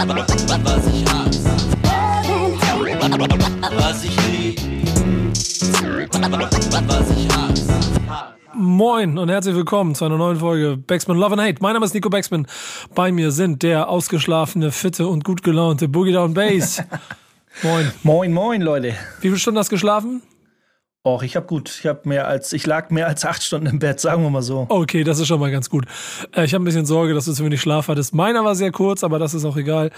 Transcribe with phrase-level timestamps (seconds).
[0.00, 1.50] Was ich hasse.
[3.76, 4.58] Was ich lieb.
[6.86, 7.74] Was ich hasse.
[8.54, 11.56] Moin und herzlich willkommen zu einer neuen Folge Backspin Love and Hate.
[11.60, 12.46] Mein Name ist Nico Backspin.
[12.94, 16.82] Bei mir sind der ausgeschlafene, fitte und gut gelaunte Boogie Down Bass.
[17.62, 17.92] Moin.
[18.02, 18.94] Moin, moin, Leute.
[19.20, 20.22] Wie viele Stunden hast du geschlafen?
[21.02, 21.70] Och, ich hab gut.
[21.80, 24.42] Ich hab mehr als, ich lag mehr als acht Stunden im Bett, sagen wir mal
[24.42, 24.66] so.
[24.68, 25.86] Okay, das ist schon mal ganz gut.
[26.36, 28.12] Äh, ich habe ein bisschen Sorge, dass du zu wenig Schlaf hattest.
[28.12, 29.92] Meiner war sehr kurz, aber das ist auch egal.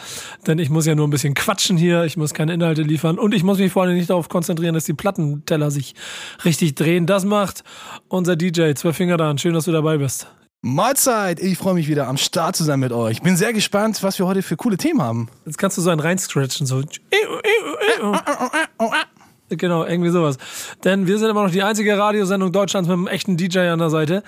[0.46, 2.04] Denn ich muss ja nur ein bisschen quatschen hier.
[2.04, 3.18] Ich muss keine Inhalte liefern.
[3.18, 5.96] Und ich muss mich vor allem nicht darauf konzentrieren, dass die Plattenteller sich
[6.44, 7.06] richtig drehen.
[7.06, 7.64] Das macht
[8.06, 8.74] unser DJ.
[8.74, 9.36] Zwei Finger da.
[9.36, 10.28] Schön, dass du dabei bist.
[10.64, 11.40] Mahlzeit!
[11.40, 13.20] Ich freue mich wieder am Start zu sein mit euch.
[13.22, 15.28] Bin sehr gespannt, was wir heute für coole Themen haben.
[15.44, 16.82] Jetzt kannst du so einen reinscratchen, so.
[19.56, 20.38] Genau, irgendwie sowas.
[20.84, 23.90] Denn wir sind immer noch die einzige Radiosendung Deutschlands mit einem echten DJ an der
[23.90, 24.22] Seite.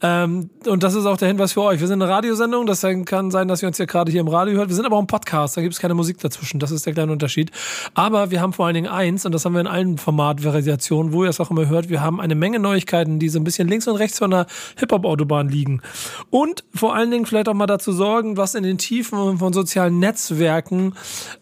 [0.00, 1.80] Ähm, und das ist auch der Hinweis für euch.
[1.80, 4.58] Wir sind eine Radiosendung, das kann sein, dass ihr uns ja gerade hier im Radio
[4.58, 4.68] hört.
[4.68, 6.60] Wir sind aber auch ein Podcast, da gibt es keine Musik dazwischen.
[6.60, 7.50] Das ist der kleine Unterschied.
[7.94, 11.24] Aber wir haben vor allen Dingen eins, und das haben wir in allen Formatvariationen, wo
[11.24, 13.86] ihr es auch immer hört, wir haben eine Menge Neuigkeiten, die so ein bisschen links
[13.88, 14.46] und rechts von der
[14.78, 15.82] Hip-Hop-Autobahn liegen.
[16.30, 19.98] Und vor allen Dingen vielleicht auch mal dazu sorgen, was in den Tiefen von sozialen
[19.98, 20.94] Netzwerken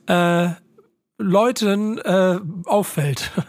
[0.06, 0.48] äh,
[1.18, 3.30] Leuten äh, auffällt.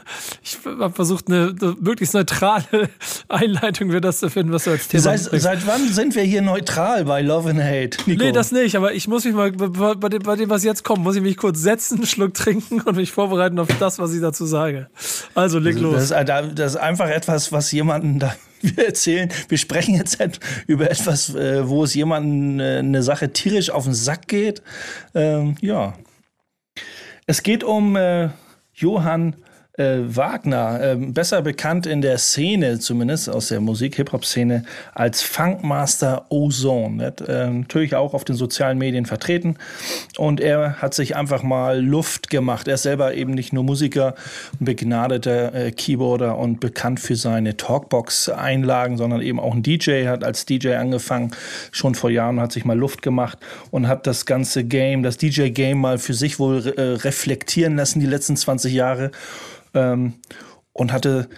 [0.42, 2.66] Ich habe versucht, eine, eine möglichst neutrale
[3.28, 6.42] Einleitung für das zu finden, was du als Thema Seit, seit wann sind wir hier
[6.42, 7.98] neutral bei Love and Hate?
[8.08, 8.24] Nico?
[8.24, 11.04] Nee, das nicht, aber ich muss mich mal, bei, dem, bei dem, was jetzt kommt,
[11.04, 14.22] muss ich mich kurz setzen, einen Schluck trinken und mich vorbereiten auf das, was ich
[14.22, 14.90] dazu sage.
[15.36, 16.10] Also leg los.
[16.10, 20.40] Das ist, das ist einfach etwas, was jemanden da wir erzählen, wir sprechen jetzt halt
[20.68, 24.62] über etwas, äh, wo es jemandem äh, eine Sache tierisch auf den Sack geht.
[25.14, 25.94] Ähm, ja.
[27.30, 28.30] Es geht um äh,
[28.74, 29.36] Johann
[29.80, 34.64] äh, Wagner, äh, besser bekannt in der Szene, zumindest aus der Musik-Hip-Hop-Szene,
[34.94, 37.14] als Funkmaster Ozone.
[37.28, 39.56] Äh, natürlich auch auf den sozialen Medien vertreten
[40.18, 42.68] und er hat sich einfach mal Luft gemacht.
[42.68, 44.16] Er ist selber eben nicht nur Musiker,
[44.60, 50.08] ein begnadeter äh, Keyboarder und bekannt für seine Talkbox-Einlagen, sondern eben auch ein DJ.
[50.08, 51.32] Hat als DJ angefangen,
[51.72, 53.38] schon vor Jahren, hat sich mal Luft gemacht
[53.72, 58.06] und hat das ganze Game, das DJ-Game mal für sich wohl äh, reflektieren lassen, die
[58.06, 59.12] letzten 20 Jahre
[59.74, 60.14] ähm,
[60.74, 61.30] und hatte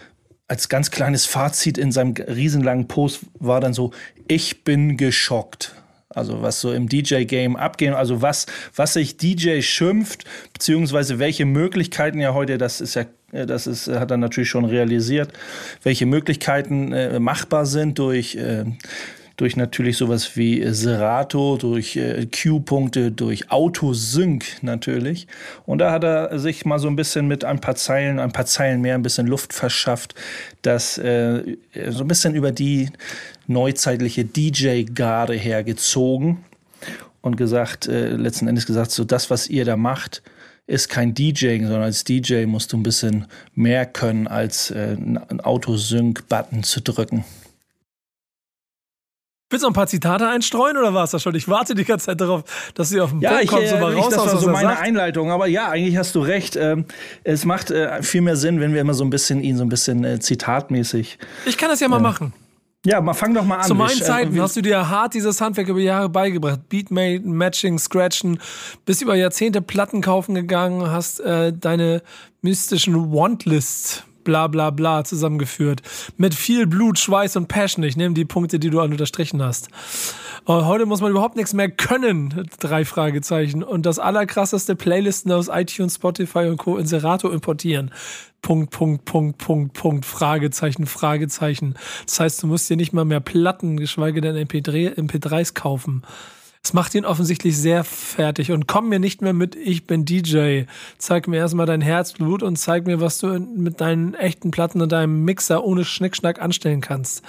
[0.48, 3.92] als ganz kleines Fazit in seinem riesenlangen Post war dann so,
[4.28, 5.74] ich bin geschockt.
[6.10, 12.20] Also was so im DJ-Game abgeht, also was, was sich DJ schimpft, beziehungsweise welche Möglichkeiten
[12.20, 15.32] ja heute, das ist ja, das ist, hat er natürlich schon realisiert,
[15.84, 18.66] welche Möglichkeiten äh, machbar sind durch äh,
[19.42, 25.26] durch natürlich sowas wie Serato, durch äh, Q-Punkte, durch Autosync natürlich.
[25.66, 28.46] Und da hat er sich mal so ein bisschen mit ein paar Zeilen, ein paar
[28.46, 30.14] Zeilen mehr, ein bisschen Luft verschafft,
[30.62, 31.58] das äh,
[31.90, 32.90] so ein bisschen über die
[33.48, 36.44] neuzeitliche DJ-Garde hergezogen
[37.22, 40.22] und gesagt, äh, letzten Endes gesagt, so das, was ihr da macht,
[40.68, 43.26] ist kein DJing, sondern als DJ musst du ein bisschen
[43.56, 47.26] mehr können, als äh, einen Autosync-Button zu drücken.
[49.52, 51.36] Willst du noch ein paar Zitate einstreuen oder war es das schon?
[51.36, 53.80] Ich warte die ganze Zeit darauf, dass sie auf den ja, Punkt kommt, so äh,
[53.82, 54.82] mal ich, raus Das war so meine sagt.
[54.82, 55.30] Einleitung.
[55.30, 56.56] Aber ja, eigentlich hast du recht.
[56.56, 56.86] Ähm,
[57.24, 59.70] es macht äh, viel mehr Sinn, wenn wir immer so ein bisschen ihn so ein
[59.70, 61.20] bisschen äh, zitatmäßig.
[61.46, 62.34] Ich kann das ja mal machen.
[62.86, 63.64] Ja, mal fang doch mal an.
[63.64, 66.68] Zu meinen Ich, äh, Zeiten wir- hast du dir hart dieses Handwerk über Jahre beigebracht.
[66.70, 68.40] Beatmaten, Matching, Scratchen,
[68.86, 72.02] bist über Jahrzehnte Platten kaufen gegangen, hast äh, deine
[72.42, 75.82] mystischen Wantlists bla bla bla zusammengeführt.
[76.18, 77.84] Mit viel Blut, Schweiß und Passion.
[77.84, 79.70] Ich nehme die Punkte, die du an unterstrichen hast.
[80.46, 82.50] Und heute muss man überhaupt nichts mehr können.
[82.60, 83.64] Drei Fragezeichen.
[83.64, 86.78] Und das allerkrasseste Playlisten aus iTunes, Spotify und Co.
[86.78, 87.92] in Serato importieren.
[88.42, 91.76] Punkt, Punkt, Punkt, Punkt, Punkt, Fragezeichen, Fragezeichen.
[92.06, 96.02] Das heißt, du musst dir nicht mal mehr Platten, geschweige denn MP3, MP3s kaufen.
[96.64, 100.64] Es macht ihn offensichtlich sehr fertig und komm mir nicht mehr mit, ich bin DJ.
[101.00, 104.92] Zeig mir erstmal dein Herzblut und zeig mir, was du mit deinen echten Platten und
[104.92, 107.24] deinem Mixer ohne Schnickschnack anstellen kannst.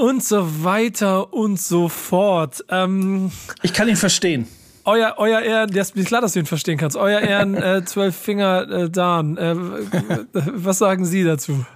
[0.00, 2.64] Und so weiter und so fort.
[2.70, 3.30] Ähm,
[3.62, 4.48] ich kann ihn verstehen.
[4.86, 6.96] euer, euer Ehren, das ist klar, dass du ihn verstehen kannst.
[6.96, 9.36] Euer Ehren, äh, zwölf Finger äh, Dan.
[9.36, 9.54] Äh,
[10.32, 11.66] was sagen Sie dazu?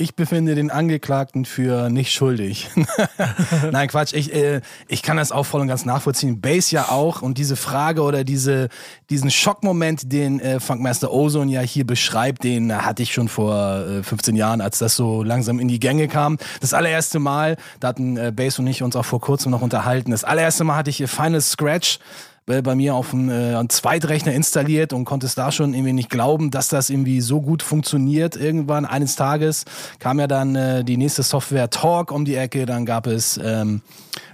[0.00, 2.70] Ich befinde den Angeklagten für nicht schuldig.
[3.70, 4.14] Nein, Quatsch.
[4.14, 6.40] Ich, äh, ich kann das auch voll und ganz nachvollziehen.
[6.40, 7.20] Bass ja auch.
[7.20, 8.70] Und diese Frage oder diese,
[9.10, 14.02] diesen Schockmoment, den äh, Funkmaster Ozone ja hier beschreibt, den hatte ich schon vor äh,
[14.02, 16.38] 15 Jahren, als das so langsam in die Gänge kam.
[16.62, 20.12] Das allererste Mal, da hatten äh, Bass und ich uns auch vor kurzem noch unterhalten.
[20.12, 24.32] Das allererste Mal hatte ich ihr Final Scratch äh, bei mir auf einen, äh, Zweitrechner
[24.32, 28.36] installiert und konnte es da schon irgendwie nicht glauben, dass das irgendwie so gut funktioniert.
[28.36, 29.64] Irgendwann eines Tages
[29.98, 33.82] kam ja dann äh, die nächste Software Talk um die Ecke, dann gab es ähm,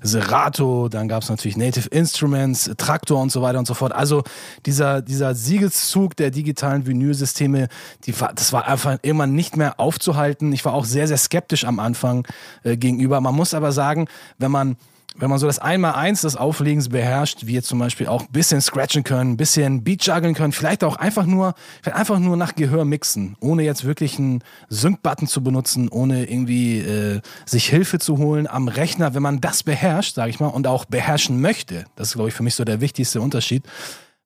[0.03, 3.93] Serato, dann gab es natürlich Native Instruments, Traktor und so weiter und so fort.
[3.93, 4.25] Also
[4.65, 7.69] dieser, dieser Siegeszug der digitalen Vinylsysteme,
[8.05, 10.53] die, das war einfach immer nicht mehr aufzuhalten.
[10.53, 12.27] Ich war auch sehr, sehr skeptisch am Anfang
[12.65, 13.21] äh, gegenüber.
[13.21, 14.09] Man muss aber sagen,
[14.39, 14.77] wenn man
[15.19, 19.05] wenn man so das Einmal-Eins des Auflegens beherrscht, jetzt zum Beispiel auch ein bisschen scratchen
[19.05, 22.85] können, ein bisschen Beat juggeln können, vielleicht auch einfach nur, vielleicht einfach nur nach Gehör
[22.85, 28.47] mixen, ohne jetzt wirklich einen Sync-Button zu benutzen, ohne irgendwie äh, sich Hilfe zu holen
[28.47, 29.15] am Rechner.
[29.15, 32.35] Wenn man das beherrscht, sage ich mal, und auch beherrschen möchte, das ist, glaube ich,
[32.35, 33.65] für mich so der wichtigste Unterschied,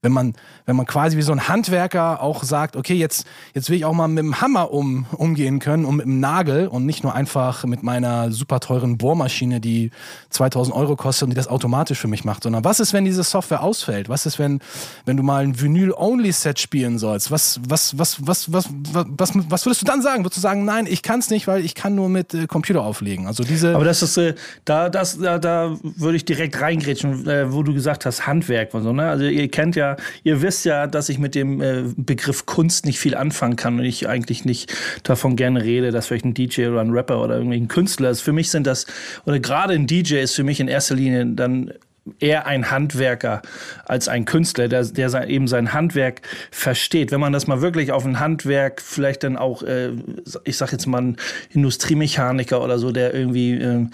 [0.02, 3.76] wenn man, wenn man quasi wie so ein Handwerker auch sagt, okay, jetzt, jetzt will
[3.76, 7.04] ich auch mal mit dem Hammer um, umgehen können und mit dem Nagel und nicht
[7.04, 9.90] nur einfach mit meiner super teuren Bohrmaschine, die
[10.30, 13.22] 2000 Euro kostet und die das automatisch für mich macht, sondern was ist, wenn diese
[13.22, 14.08] Software ausfällt?
[14.08, 14.60] Was ist, wenn,
[15.04, 17.30] wenn du mal ein Vinyl-Only-Set spielen sollst?
[17.30, 20.24] Was, was, was, was, was, was, was, was würdest du dann sagen?
[20.24, 22.82] Würdest du sagen, nein, ich kann es nicht, weil ich kann nur mit äh, Computer
[22.82, 23.26] auflegen?
[23.26, 23.74] Also diese.
[23.74, 27.74] Aber das ist, äh, da, das, da, da würde ich direkt reingrätschen, äh, wo du
[27.74, 29.06] gesagt hast, Handwerk und so, ne?
[29.10, 29.89] Also ihr kennt ja
[30.24, 33.84] ihr wisst ja, dass ich mit dem äh, Begriff Kunst nicht viel anfangen kann und
[33.84, 37.58] ich eigentlich nicht davon gerne rede, dass vielleicht ein DJ oder ein Rapper oder irgendwie
[37.58, 38.20] ein Künstler ist.
[38.20, 38.86] Für mich sind das,
[39.24, 41.72] oder gerade ein DJ ist für mich in erster Linie dann
[42.18, 43.42] eher ein Handwerker
[43.84, 47.12] als ein Künstler, der, der sein, eben sein Handwerk versteht.
[47.12, 49.90] Wenn man das mal wirklich auf ein Handwerk, vielleicht dann auch, äh,
[50.44, 51.16] ich sag jetzt mal ein
[51.50, 53.86] Industriemechaniker oder so, der irgendwie äh,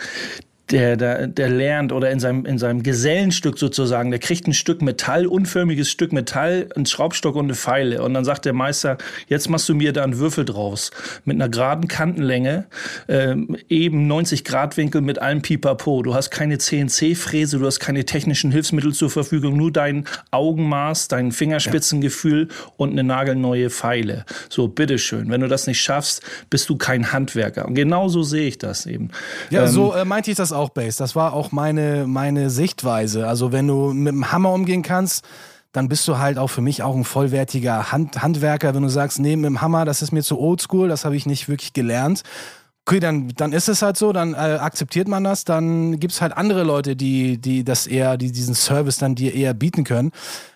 [0.71, 4.83] der, der, der lernt oder in seinem, in seinem Gesellenstück sozusagen, der kriegt ein Stück
[4.83, 8.03] Metall, unförmiges Stück Metall, einen Schraubstock und eine Pfeile.
[8.03, 8.99] Und dann sagt der Meister,
[9.29, 10.91] jetzt machst du mir da einen Würfel draus.
[11.25, 12.67] Mit einer geraden Kantenlänge,
[13.07, 13.37] äh,
[13.69, 16.03] eben 90 Grad Winkel mit allem Pipapo.
[16.03, 21.31] Du hast keine CNC-Fräse, du hast keine technischen Hilfsmittel zur Verfügung, nur dein Augenmaß, dein
[21.31, 22.73] Fingerspitzengefühl ja.
[22.77, 24.25] und eine nagelneue Pfeile.
[24.49, 25.31] So, bitteschön.
[25.31, 27.67] Wenn du das nicht schaffst, bist du kein Handwerker.
[27.67, 29.11] Und genauso sehe ich das eben.
[29.51, 30.99] Ja, ähm, so äh, meinte ich das auch, Base.
[30.99, 33.29] Das war auch meine, meine Sichtweise.
[33.29, 35.25] Also wenn du mit dem Hammer umgehen kannst,
[35.73, 38.75] dann bist du halt auch für mich auch ein vollwertiger Hand, Handwerker.
[38.75, 41.27] Wenn du sagst, nee, mit dem Hammer, das ist mir zu oldschool, das habe ich
[41.27, 42.23] nicht wirklich gelernt.
[42.89, 46.23] Okay, dann, dann ist es halt so, dann äh, akzeptiert man das, dann gibt es
[46.23, 50.13] halt andere Leute, die, die das eher, die diesen Service dann dir eher bieten können.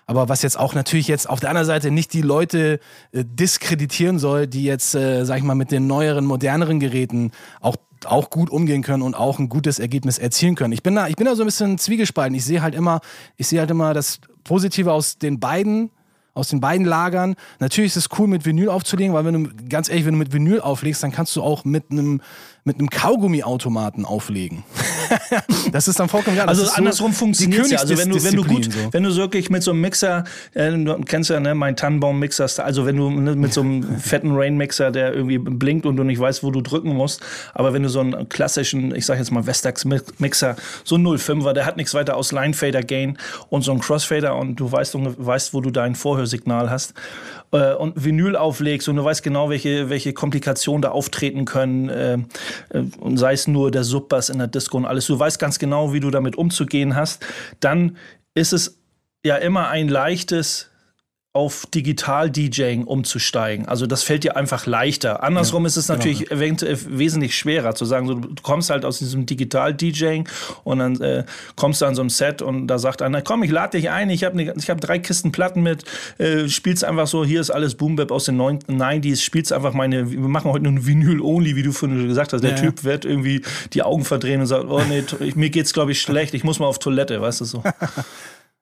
[0.06, 2.79] Aber was jetzt auch natürlich jetzt auf der anderen Seite nicht die Leute
[3.11, 7.77] äh, diskreditieren soll, die jetzt, äh, sag ich mal, mit den neueren, moderneren Geräten auch
[8.06, 10.73] auch gut umgehen können und auch ein gutes Ergebnis erzielen können.
[10.73, 12.35] Ich bin da, ich bin da so ein bisschen zwiegespalten.
[12.35, 13.00] Ich sehe halt immer,
[13.37, 15.91] ich sehe halt immer das Positive aus den beiden
[16.35, 17.35] aus den beiden Lagern.
[17.59, 20.32] Natürlich ist es cool, mit Vinyl aufzulegen, weil wenn du, ganz ehrlich, wenn du mit
[20.32, 22.21] Vinyl auflegst, dann kannst du auch mit einem
[22.65, 24.65] mit einem Kaugummiautomaten auflegen.
[25.73, 26.47] das ist dann vollkommen geil.
[26.47, 27.79] Also andersrum so funktioniert ja.
[27.79, 28.93] Also wenn du, wenn du gut, so.
[28.93, 30.25] wenn du wirklich mit so einem Mixer,
[30.55, 34.33] äh, du kennst ja ne, mein Tannenbaum-Mixer, also wenn du ne, mit so einem fetten
[34.33, 37.21] Rain-Mixer, der irgendwie blinkt und du nicht weißt, wo du drücken musst,
[37.55, 41.67] aber wenn du so einen klassischen, ich sag jetzt mal Vestax-Mixer, so ein 05er, der
[41.67, 43.19] hat nichts weiter aus Line-Fader-Gain
[43.49, 46.95] und so ein Crossfader und du weißt, weißt, wo du dein Vorhörsignal hast
[47.53, 52.15] äh, und Vinyl auflegst und du weißt genau, welche, welche Komplikationen da auftreten können, äh,
[52.15, 52.85] äh,
[53.15, 56.00] sei es nur der Subbass in der Disco und alles, du weißt ganz genau, wie
[56.00, 57.25] du damit umzugehen hast,
[57.61, 57.97] dann
[58.35, 58.81] ist es
[59.25, 60.69] ja immer ein leichtes
[61.32, 63.69] auf Digital-DJing umzusteigen.
[63.69, 65.23] Also das fällt dir einfach leichter.
[65.23, 66.41] Andersrum ja, ist es natürlich genau.
[66.88, 70.29] wesentlich schwerer zu sagen, so, du kommst halt aus diesem Digital-DJing
[70.65, 73.53] und dann äh, kommst du an so einem Set und da sagt einer, komm, ich
[73.53, 75.84] lade dich ein, ich habe ne, hab drei Kisten Platten mit,
[76.19, 80.10] äh, spielst einfach so, hier ist alles Boom Bap aus den 90s, spielst einfach meine,
[80.10, 82.43] wir machen heute nur ein Vinyl-Only, wie du vorhin gesagt hast.
[82.43, 82.84] Der ja, Typ ja.
[82.84, 85.05] wird irgendwie die Augen verdrehen und sagt, oh nee,
[85.37, 87.63] mir geht's glaube ich schlecht, ich muss mal auf Toilette, weißt du so.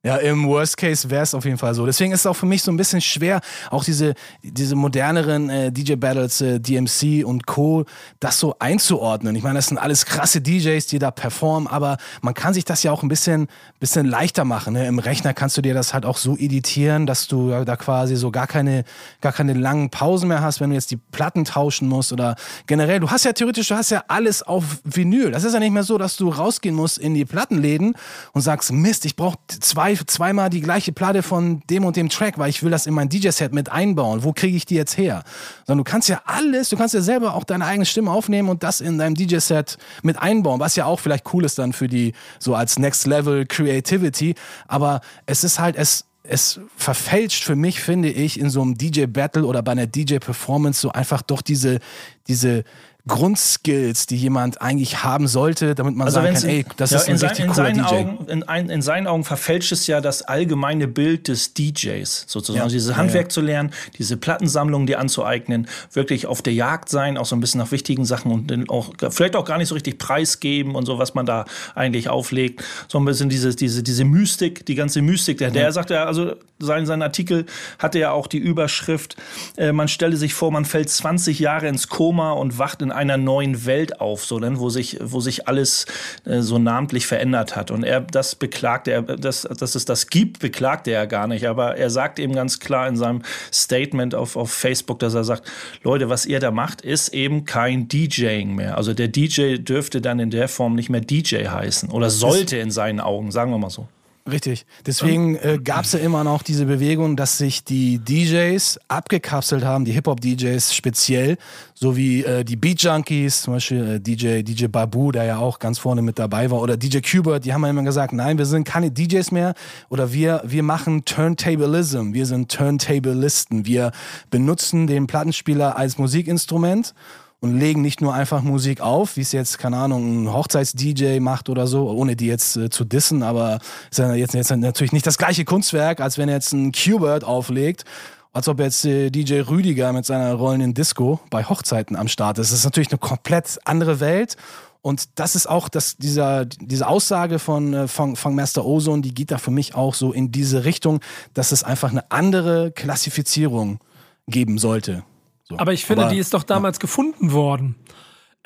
[0.05, 1.85] Ja, im Worst Case wäre es auf jeden Fall so.
[1.85, 4.15] Deswegen ist es auch für mich so ein bisschen schwer, auch diese,
[4.45, 7.85] diese moderneren äh, DJ-Battles, äh, DMC und Co.,
[8.21, 9.35] das so einzuordnen.
[9.35, 12.85] Ich meine, das sind alles krasse DJs, die da performen, aber man kann sich das
[12.85, 13.49] ja auch ein bisschen,
[13.81, 14.75] bisschen leichter machen.
[14.75, 14.87] Ne?
[14.87, 18.31] Im Rechner kannst du dir das halt auch so editieren, dass du da quasi so
[18.31, 18.85] gar keine,
[19.21, 22.37] gar keine langen Pausen mehr hast, wenn du jetzt die Platten tauschen musst oder
[22.69, 23.01] generell.
[23.01, 25.33] Du hast ja theoretisch, du hast ja alles auf Vinyl.
[25.33, 27.95] Das ist ja nicht mehr so, dass du rausgehen musst in die Plattenläden
[28.33, 32.09] und sagst, Mist, ich brauche zwei zwei, zweimal die gleiche Platte von dem und dem
[32.09, 34.25] Track, weil ich will das in mein DJ-Set mit einbauen.
[34.25, 35.23] Wo kriege ich die jetzt her?
[35.67, 38.63] Sondern du kannst ja alles, du kannst ja selber auch deine eigene Stimme aufnehmen und
[38.63, 42.13] das in deinem DJ-Set mit einbauen, was ja auch vielleicht cool ist dann für die,
[42.39, 44.35] so als Next Level Creativity.
[44.67, 49.47] Aber es ist halt, es, es verfälscht für mich, finde ich, in so einem DJ-Battle
[49.47, 51.79] oder bei einer DJ-Performance so einfach doch diese,
[52.27, 52.65] diese,
[53.09, 57.13] Grundskills, die jemand eigentlich haben sollte, damit man sagen kann, ey, das ja, ist ein
[57.13, 57.95] in, sein, richtig in cooler seinen DJ.
[57.95, 62.59] Augen, in, ein, in seinen Augen verfälscht es ja das allgemeine Bild des DJs sozusagen.
[62.59, 62.65] Ja.
[62.65, 63.31] Also dieses Handwerk ja.
[63.31, 67.59] zu lernen, diese Plattensammlung dir anzueignen, wirklich auf der Jagd sein, auch so ein bisschen
[67.59, 71.15] nach wichtigen Sachen und auch vielleicht auch gar nicht so richtig preisgeben und so, was
[71.15, 72.63] man da eigentlich auflegt.
[72.89, 75.39] So ein bisschen diese, diese, diese Mystik, die ganze Mystik.
[75.39, 77.47] Der, der sagt ja, also sein, sein Artikel
[77.79, 79.17] hatte ja auch die Überschrift,
[79.57, 83.17] äh, man stelle sich vor, man fällt 20 Jahre ins Koma und wacht in einer
[83.17, 85.87] neuen Welt auf, so, ne, wo sich, wo sich alles
[86.25, 87.71] äh, so namentlich verändert hat.
[87.71, 91.47] Und er, das beklagt er, dass, dass es das gibt, beklagt er ja gar nicht.
[91.47, 95.51] Aber er sagt eben ganz klar in seinem Statement auf, auf Facebook, dass er sagt,
[95.83, 98.77] Leute, was ihr da macht, ist eben kein DJing mehr.
[98.77, 102.71] Also der DJ dürfte dann in der Form nicht mehr DJ heißen oder sollte in
[102.71, 103.89] seinen Augen, sagen wir mal so.
[104.31, 104.67] Richtig.
[104.87, 109.87] Deswegen äh, gab es ja immer noch diese Bewegung, dass sich die DJs abgekapselt haben,
[109.87, 111.39] die Hip-Hop-DJs speziell,
[111.75, 115.59] so wie äh, die Beat Junkies, zum Beispiel äh, DJ, DJ Babu, der ja auch
[115.59, 118.47] ganz vorne mit dabei war, oder DJ Kubert, die haben ja immer gesagt, nein, wir
[118.47, 119.55] sind keine DJs mehr
[119.89, 123.93] oder wir, wir machen Turntablism, wir sind Turntablisten, wir
[124.31, 126.93] benutzen den Plattenspieler als Musikinstrument
[127.41, 131.49] und legen nicht nur einfach Musik auf, wie es jetzt, keine Ahnung, ein Hochzeits-DJ macht
[131.49, 135.07] oder so, ohne die jetzt äh, zu dissen, aber ist ja jetzt, jetzt natürlich nicht
[135.07, 137.85] das gleiche Kunstwerk, als wenn jetzt ein Qbert auflegt,
[138.33, 142.51] als ob jetzt äh, DJ Rüdiger mit seiner rollenden Disco bei Hochzeiten am Start ist.
[142.51, 144.37] Das ist natürlich eine komplett andere Welt.
[144.81, 147.87] Und das ist auch das, dieser, diese Aussage von, äh,
[148.31, 151.01] Master Ozone, die geht da für mich auch so in diese Richtung,
[151.35, 153.81] dass es einfach eine andere Klassifizierung
[154.29, 155.03] geben sollte.
[155.49, 155.59] So.
[155.59, 157.77] Aber ich finde, Aber- die ist doch damals gefunden worden.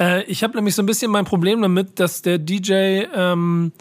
[0.00, 3.72] Äh, ich habe nämlich so ein bisschen mein Problem damit, dass der DJ ähm,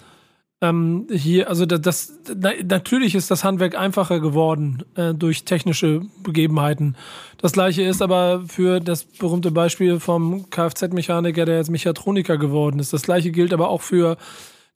[0.63, 6.01] ähm, hier, also da- das, na, natürlich ist das Handwerk einfacher geworden äh, durch technische
[6.21, 6.95] Begebenheiten.
[7.37, 12.93] Das gleiche ist aber für das berühmte Beispiel vom Kfz-Mechaniker, der jetzt Mechatroniker geworden ist.
[12.93, 14.17] Das gleiche gilt aber auch für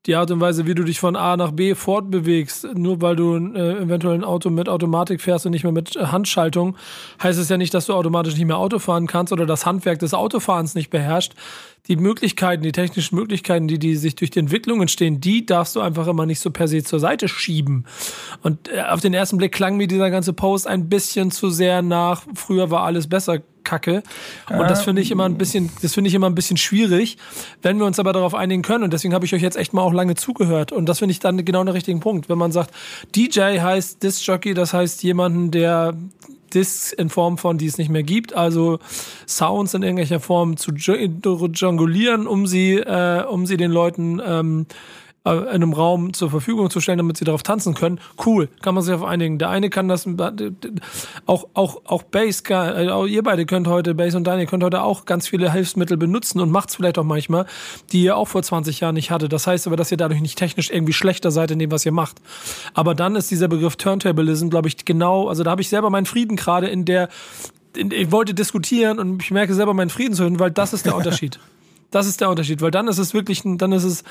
[0.05, 3.35] die Art und Weise, wie du dich von A nach B fortbewegst, nur weil du
[3.35, 6.75] äh, eventuell ein Auto mit Automatik fährst und nicht mehr mit äh, Handschaltung,
[7.21, 9.99] heißt es ja nicht, dass du automatisch nicht mehr Auto fahren kannst oder das Handwerk
[9.99, 11.33] des Autofahrens nicht beherrscht.
[11.87, 15.81] Die Möglichkeiten, die technischen Möglichkeiten, die, die sich durch die Entwicklung entstehen, die darfst du
[15.81, 17.85] einfach immer nicht so per se zur Seite schieben.
[18.43, 21.81] Und äh, auf den ersten Blick klang mir dieser ganze Post ein bisschen zu sehr
[21.81, 24.03] nach, früher war alles besser, Kacke.
[24.49, 27.17] Und das finde ich immer ein bisschen, das finde ich immer ein bisschen schwierig,
[27.61, 28.85] wenn wir uns aber darauf einigen können.
[28.85, 30.71] Und deswegen habe ich euch jetzt echt mal auch lange zugehört.
[30.71, 32.29] Und das finde ich dann genau den richtigen Punkt.
[32.29, 32.71] Wenn man sagt,
[33.15, 35.93] DJ heißt Disc Jockey, das heißt jemanden, der
[36.53, 38.79] Discs in Form von, die es nicht mehr gibt, also
[39.27, 44.65] Sounds in irgendwelcher Form zu jo- jonglieren, um sie, äh, um sie den Leuten ähm,
[44.69, 47.99] äh, in einem Raum zur Verfügung zu stellen, damit sie darauf tanzen können.
[48.23, 49.39] Cool, kann man sich auf einigen.
[49.39, 50.07] Der eine kann das,
[51.25, 54.63] auch, auch, auch Bass, kann- äh, auch ihr beide könnt heute, Bass und Daniel könnt
[54.63, 57.45] heute auch ganz viele Hilfsmittel benutzen und macht's vielleicht auch manchmal,
[57.91, 59.27] die ihr auch vor 20 Jahren nicht hatte.
[59.29, 61.91] Das heißt aber, dass ihr dadurch nicht technisch irgendwie schlechter seid in dem, was ihr
[61.91, 62.17] macht.
[62.73, 66.05] Aber dann ist dieser Begriff Turntablism, glaube ich, genau, also da habe ich selber meinen
[66.05, 67.09] Frieden gerade in der,
[67.75, 70.85] in, ich wollte diskutieren und ich merke selber meinen Frieden zu finden, weil das ist
[70.85, 71.39] der Unterschied.
[71.91, 74.03] Das ist der Unterschied, weil dann ist es wirklich, ein, dann ist es,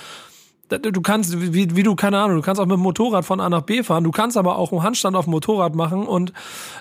[0.68, 3.49] du kannst, wie, wie du, keine Ahnung, du kannst auch mit dem Motorrad von A
[3.49, 6.33] nach B fahren, du kannst aber auch einen Handstand auf dem Motorrad machen und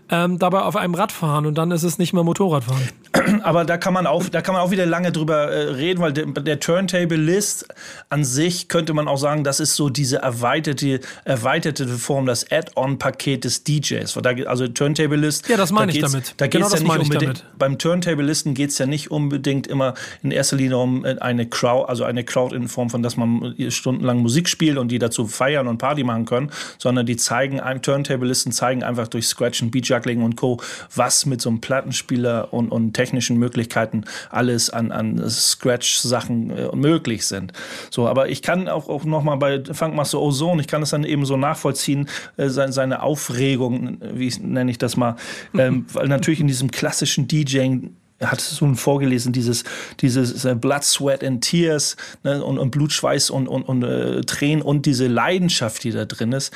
[0.10, 2.90] ähm, dabei auf einem Rad fahren und dann ist es nicht mehr Motorradfahren.
[3.44, 6.14] Aber da kann man auch, da kann man auch wieder lange drüber äh, reden, weil
[6.14, 7.68] der, der Turntable-List
[8.10, 13.44] an sich könnte man auch sagen, das ist so diese erweiterte, erweiterte Form, das Add-on-Paket
[13.44, 14.18] des DJs.
[14.48, 15.48] Also Turntable-List.
[15.48, 16.34] Ja, das meine da ich damit.
[16.38, 17.40] Da Genau geht's das ja nicht meine ich unbedingt.
[17.40, 17.60] damit.
[17.60, 21.88] Beim Turntable-Listen geht es ja nicht unbedingt immer in erster Linie um äh, eine Crowd,
[21.88, 25.68] also eine Crowd in Form von, dass man stundenlang Musik spielt und die dazu feiern
[25.68, 30.36] und Party machen können, sondern die zeigen, einem Turntable-Listen zeigen einfach durch Scratchen, Beat-Juggling und
[30.36, 30.60] Co.,
[30.96, 37.26] was mit so einem Plattenspieler und, und technischen Möglichkeiten alles an, an Scratch-Sachen äh, möglich
[37.26, 37.54] sind.
[37.90, 41.26] So, aber ich kann auch, auch nochmal bei Funkmaster Ozone, ich kann das dann eben
[41.26, 45.16] so nachvollziehen, äh, seine, seine Aufregung, wie ich- nenne ich das mal,
[45.58, 47.96] ähm, weil natürlich in diesem klassischen DJing
[48.32, 49.64] hattest du vorgelesen, dieses,
[50.00, 54.62] dieses äh, Blood, Sweat and Tears ne, und, und Blutschweiß und, und, und äh, Tränen
[54.62, 56.52] und diese Leidenschaft, die da drin ist,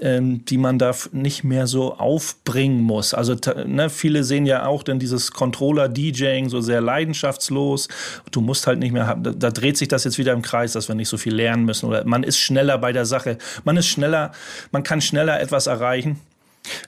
[0.00, 3.14] ähm, die man da nicht mehr so aufbringen muss.
[3.14, 7.88] Also ne, viele sehen ja auch dann dieses Controller-DJing so sehr leidenschaftslos.
[8.30, 10.72] Du musst halt nicht mehr haben, da, da dreht sich das jetzt wieder im Kreis,
[10.72, 11.86] dass wir nicht so viel lernen müssen.
[11.86, 13.38] Oder man ist schneller bei der Sache.
[13.64, 14.32] Man ist schneller,
[14.70, 16.20] man kann schneller etwas erreichen.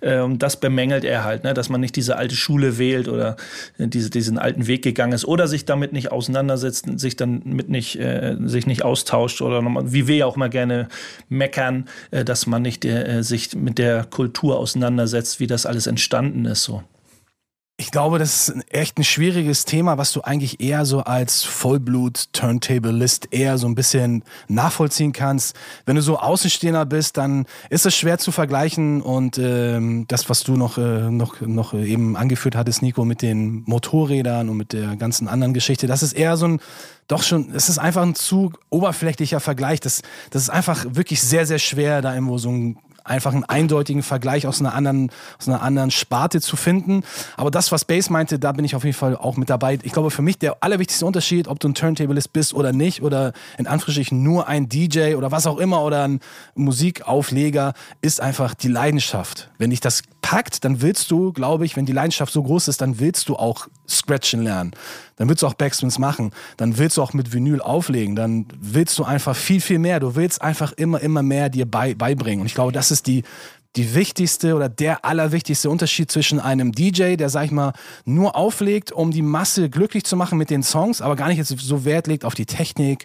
[0.00, 1.54] Äh, Und das bemängelt er halt, ne?
[1.54, 3.36] dass man nicht diese alte Schule wählt oder
[3.78, 7.68] äh, diese, diesen alten Weg gegangen ist oder sich damit nicht auseinandersetzt, sich dann mit
[7.68, 10.88] nicht, äh, sich nicht austauscht oder nochmal, wie wir ja auch mal gerne
[11.28, 16.44] meckern, äh, dass man nicht äh, sich mit der Kultur auseinandersetzt, wie das alles entstanden
[16.44, 16.64] ist.
[16.64, 16.82] So.
[17.80, 23.28] Ich glaube, das ist echt ein schwieriges Thema, was du eigentlich eher so als Vollblut-Turntablist
[23.30, 25.54] eher so ein bisschen nachvollziehen kannst.
[25.86, 30.42] Wenn du so Außenstehender bist, dann ist es schwer zu vergleichen und ähm, das, was
[30.42, 34.96] du noch, äh, noch, noch eben angeführt hattest, Nico, mit den Motorrädern und mit der
[34.96, 36.60] ganzen anderen Geschichte, das ist eher so ein
[37.06, 39.80] doch schon, es ist einfach ein zu oberflächlicher Vergleich.
[39.80, 42.76] Das, das ist einfach wirklich sehr, sehr schwer, da irgendwo so ein
[43.08, 47.02] einfach einen eindeutigen Vergleich aus einer anderen, aus einer anderen Sparte zu finden.
[47.36, 49.78] Aber das, was Bass meinte, da bin ich auf jeden Fall auch mit dabei.
[49.82, 53.32] Ich glaube, für mich der allerwichtigste Unterschied, ob du ein Turntablist bist oder nicht, oder
[53.56, 56.20] in Anführungsstrichen nur ein DJ oder was auch immer oder ein
[56.54, 59.50] Musikaufleger, ist einfach die Leidenschaft.
[59.58, 62.80] Wenn dich das packt, dann willst du, glaube ich, wenn die Leidenschaft so groß ist,
[62.80, 64.72] dann willst du auch scratchen lernen.
[65.16, 66.32] Dann willst du auch Backspins machen.
[66.56, 68.16] Dann willst du auch mit Vinyl auflegen.
[68.16, 70.00] Dann willst du einfach viel, viel mehr.
[70.00, 72.40] Du willst einfach immer, immer mehr dir bei, beibringen.
[72.40, 73.24] Und ich glaube, das ist die,
[73.76, 77.72] die wichtigste oder der allerwichtigste Unterschied zwischen einem DJ, der, sag ich mal,
[78.04, 81.56] nur auflegt, um die Masse glücklich zu machen mit den Songs, aber gar nicht jetzt
[81.56, 83.04] so Wert legt auf die Technik,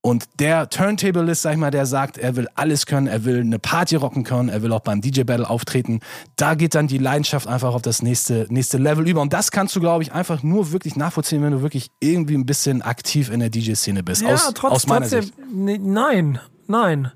[0.00, 3.58] und der Turntablist, sag ich mal, der sagt, er will alles können, er will eine
[3.58, 6.00] Party rocken können, er will auch beim DJ Battle auftreten.
[6.36, 9.20] Da geht dann die Leidenschaft einfach auf das nächste, nächste Level über.
[9.20, 12.46] Und das kannst du, glaube ich, einfach nur wirklich nachvollziehen, wenn du wirklich irgendwie ein
[12.46, 14.22] bisschen aktiv in der DJ-Szene bist.
[14.22, 15.34] Ja, aus, trotz, aus meiner trotzdem, Sicht.
[15.52, 16.38] Nee, nein,
[16.68, 17.10] nein.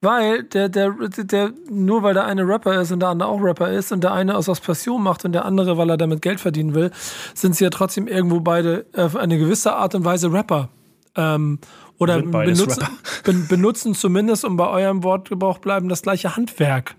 [0.00, 3.70] Weil der, der, der, nur weil der eine Rapper ist und der andere auch Rapper
[3.70, 6.40] ist und der eine aus aus Passion macht und der andere, weil er damit Geld
[6.40, 6.90] verdienen will,
[7.34, 10.70] sind sie ja trotzdem irgendwo beide auf eine gewisse Art und Weise Rapper.
[11.16, 11.58] Ähm,
[11.98, 12.86] oder benutzen,
[13.24, 16.96] ben, benutzen zumindest, um bei eurem Wortgebrauch bleiben, das gleiche Handwerk.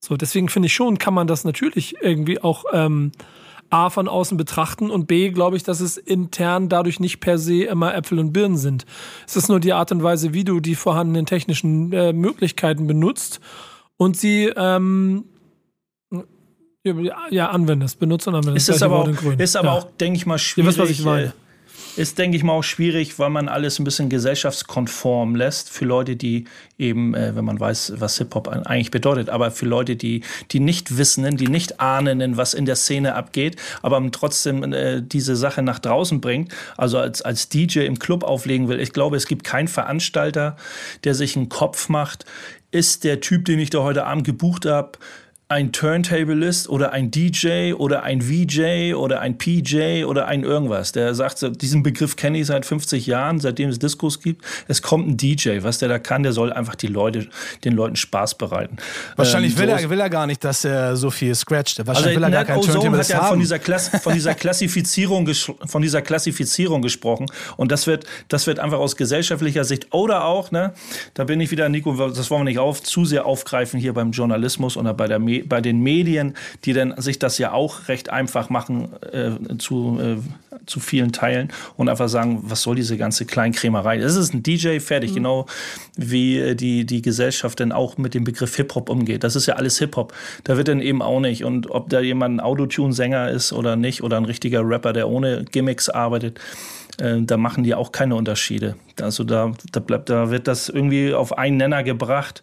[0.00, 3.12] So, deswegen finde ich schon, kann man das natürlich irgendwie auch ähm,
[3.70, 7.64] A von außen betrachten und B, glaube ich, dass es intern dadurch nicht per se
[7.64, 8.86] immer Äpfel und Birnen sind.
[9.26, 13.40] Es ist nur die Art und Weise, wie du die vorhandenen technischen äh, Möglichkeiten benutzt
[13.96, 15.24] und sie ähm,
[17.30, 18.68] ja, anwendest, benutzt und anwendest.
[18.70, 20.68] Ist aber auch, ist aber auch, denke ich mal, Ihr schwierig.
[20.68, 21.34] wisst, was ich meine.
[21.98, 26.14] Ist, denke ich mal, auch schwierig, weil man alles ein bisschen gesellschaftskonform lässt für Leute,
[26.14, 26.44] die
[26.78, 30.96] eben, äh, wenn man weiß, was Hip-Hop eigentlich bedeutet, aber für Leute, die, die nicht
[30.96, 35.80] wissen, die nicht ahnen, was in der Szene abgeht, aber trotzdem äh, diese Sache nach
[35.80, 38.78] draußen bringt, also als, als DJ im Club auflegen will.
[38.78, 40.56] Ich glaube, es gibt keinen Veranstalter,
[41.02, 42.26] der sich einen Kopf macht,
[42.70, 44.92] ist der Typ, den ich da heute Abend gebucht habe,
[45.50, 50.92] ein Turntablist oder ein DJ oder ein VJ oder ein PJ oder ein irgendwas.
[50.92, 54.44] Der sagt, diesen Begriff kenne ich seit 50 Jahren, seitdem es Diskos gibt.
[54.68, 55.62] Es kommt ein DJ.
[55.62, 57.28] Was der da kann, der soll einfach die Leute,
[57.64, 58.76] den Leuten Spaß bereiten.
[59.16, 61.78] Wahrscheinlich Ähm, will, so er, will er gar nicht, dass er so viel scratcht.
[61.80, 63.40] also Wahrscheinlich will er gar Nat keinen Ozone hat Turntablist ja von haben.
[63.40, 65.26] dieser, Klass, von dieser Klassifizierung
[65.64, 70.50] von dieser Klassifizierung gesprochen und das wird das wird einfach aus gesellschaftlicher Sicht oder auch
[70.50, 70.74] ne
[71.14, 74.10] da bin ich wieder Nico das wollen wir nicht auf zu sehr aufgreifen hier beim
[74.10, 78.10] Journalismus oder bei der Me bei den Medien die dann sich das ja auch recht
[78.10, 80.16] einfach machen äh, zu äh,
[80.66, 83.98] zu vielen Teilen und einfach sagen was soll diese ganze Kleinkrämerei?
[83.98, 85.46] Das ist ein DJ fertig genau
[85.96, 89.24] wie äh, die die Gesellschaft dann auch mit dem Begriff Hip Hop umgeht.
[89.24, 90.12] Das ist ja alles Hip Hop
[90.44, 94.02] da wird dann eben auch nicht und ob da jemand ein Autotune-Sänger ist oder nicht
[94.02, 96.38] oder ein richtiger Rapper, der ohne Gimmicks arbeitet,
[96.98, 98.76] äh, da machen die auch keine Unterschiede.
[99.00, 102.42] Also da, da bleibt, da wird das irgendwie auf einen Nenner gebracht,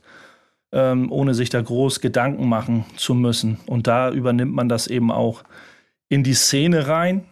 [0.75, 3.57] ähm, ohne sich da groß Gedanken machen zu müssen.
[3.65, 5.43] Und da übernimmt man das eben auch
[6.09, 7.23] in die Szene rein.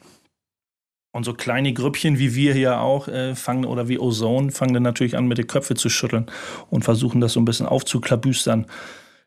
[1.12, 4.82] Und so kleine Grüppchen wie wir hier auch äh, fangen oder wie Ozone fangen dann
[4.84, 6.25] natürlich an, mit den Köpfe zu schütteln
[6.71, 8.65] und versuchen das so ein bisschen aufzuklabüstern.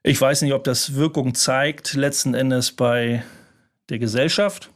[0.03, 3.23] Ich weiß nicht, ob das Wirkung zeigt, letzten Endes bei
[3.89, 4.71] der Gesellschaft.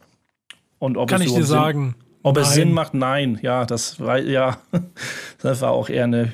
[0.78, 1.94] Und ob Kann es ich dir Sinn- sagen.
[2.22, 2.54] ob es Nein.
[2.54, 2.94] Sinn macht?
[2.94, 3.38] Nein.
[3.42, 4.58] Ja, das war, ja,
[5.42, 6.32] das war auch eher eine.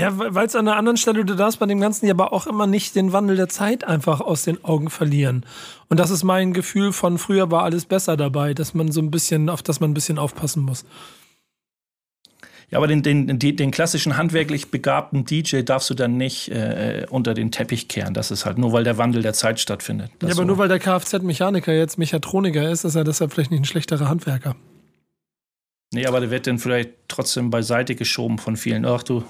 [0.00, 2.46] Ja, weil es an einer anderen Stelle, du darfst bei dem Ganzen ja aber auch
[2.46, 5.44] immer nicht den Wandel der Zeit einfach aus den Augen verlieren.
[5.88, 9.10] Und das ist mein Gefühl von früher war alles besser dabei, dass man so ein
[9.10, 10.84] bisschen, auf das man ein bisschen aufpassen muss.
[12.70, 17.34] Ja, aber den, den, den, klassischen handwerklich begabten DJ darfst du dann nicht äh, unter
[17.34, 18.14] den Teppich kehren.
[18.14, 20.12] Das ist halt nur, weil der Wandel der Zeit stattfindet.
[20.20, 20.46] Das ja, aber so.
[20.46, 24.54] nur weil der Kfz-Mechaniker jetzt Mechatroniker ist, ist er deshalb vielleicht nicht ein schlechterer Handwerker.
[25.92, 28.86] Nee, aber der wird dann vielleicht trotzdem beiseite geschoben von vielen.
[28.86, 29.24] Ach du,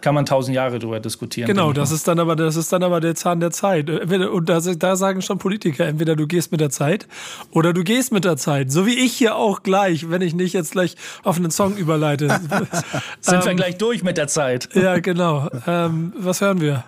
[0.00, 1.46] kann man tausend Jahre drüber diskutieren.
[1.46, 3.88] Genau, das ist dann aber, das ist dann aber der Zahn der Zeit.
[3.88, 7.06] Entweder- Und da, da sagen schon Politiker, entweder du gehst mit der Zeit
[7.52, 8.72] oder du gehst mit der Zeit.
[8.72, 12.28] So wie ich hier auch gleich, wenn ich nicht jetzt gleich auf einen Song überleite.
[13.20, 14.68] Sind wir Ähm, gleich durch mit der Zeit?
[14.74, 15.48] Ja, genau.
[15.68, 16.82] Ähm, was hören wir?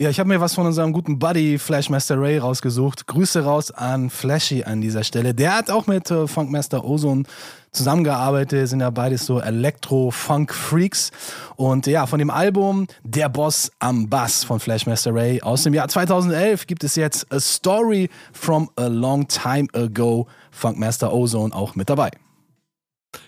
[0.00, 3.08] Ja, ich habe mir was von unserem guten Buddy Flashmaster Ray rausgesucht.
[3.08, 5.34] Grüße raus an Flashy an dieser Stelle.
[5.34, 7.24] Der hat auch mit äh, Funkmaster Ozone
[7.72, 11.10] zusammengearbeitet, sind ja beides so Elektro-Funk-Freaks.
[11.56, 15.88] Und ja, von dem Album Der Boss am Bass von Flashmaster Ray aus dem Jahr
[15.88, 20.28] 2011 gibt es jetzt A Story from a Long Time Ago.
[20.52, 22.12] Funkmaster Ozone auch mit dabei.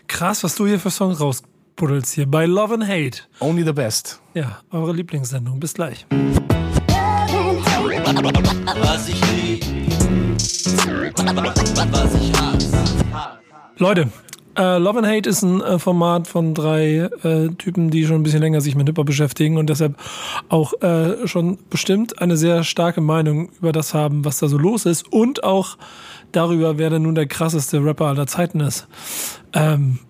[0.06, 3.22] Krass, was du hier für Songs rauspuddelst hier bei Love and Hate.
[3.40, 4.20] Only the best.
[4.34, 5.58] Ja, eure Lieblingssendung.
[5.58, 6.06] Bis gleich.
[13.78, 14.08] Leute,
[14.56, 18.22] äh, Love and Hate ist ein äh, Format von drei äh, Typen, die schon ein
[18.24, 19.96] bisschen länger sich mit Hip-Hop beschäftigen und deshalb
[20.48, 24.86] auch äh, schon bestimmt eine sehr starke Meinung über das haben, was da so los
[24.86, 25.78] ist und auch
[26.32, 28.88] darüber, wer denn nun der krasseste Rapper aller Zeiten ist.
[29.52, 30.00] Ähm,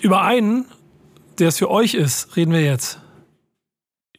[0.00, 0.66] über einen,
[1.40, 3.00] der es für euch ist, reden wir jetzt.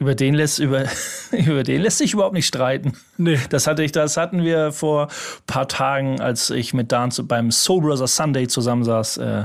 [0.02, 0.86] Über den lässt, über,
[1.32, 2.94] über den lässt sich überhaupt nicht streiten.
[3.18, 3.38] Nee.
[3.52, 7.28] Das, hatte ich, das hatten wir vor ein paar Tagen, als ich mit Dan zu-
[7.28, 9.44] beim Soul Brother Sunday zusammensaß, äh,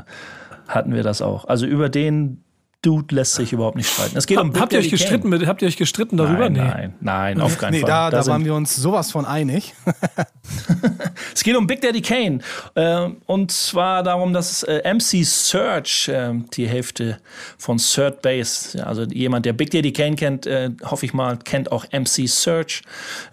[0.66, 1.44] hatten wir das auch.
[1.44, 2.42] Also über den
[2.86, 4.16] Dude lässt sich überhaupt nicht streiten.
[4.16, 6.48] Es geht um Big habt ihr euch gestritten mit, habt ihr euch gestritten darüber?
[6.48, 7.88] Nein, nein, nein, auf keinen Nee, Fall.
[7.88, 9.74] da, da, sind- waren wir uns sowas von einig.
[11.34, 12.38] Es geht um Big Daddy Kane.
[12.74, 17.18] Äh, und zwar darum, dass äh, MC Search, äh, die Hälfte
[17.58, 21.72] von Third Base, also jemand, der Big Daddy Kane kennt, äh, hoffe ich mal, kennt
[21.72, 22.82] auch MC Search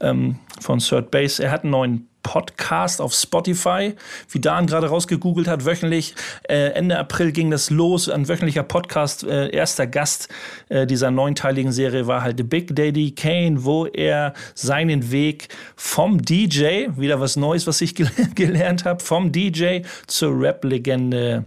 [0.01, 1.43] ähm, von Third Base.
[1.43, 3.93] Er hat einen neuen Podcast auf Spotify,
[4.29, 6.15] wie Dan gerade rausgegoogelt hat, wöchentlich.
[6.43, 9.23] Äh, Ende April ging das los, ein wöchentlicher Podcast.
[9.23, 10.29] Äh, erster Gast
[10.69, 16.87] äh, dieser neunteiligen Serie war halt Big Daddy Kane, wo er seinen Weg vom DJ,
[16.97, 21.43] wieder was Neues, was ich gel gelernt habe, vom DJ zur Rap-Legende,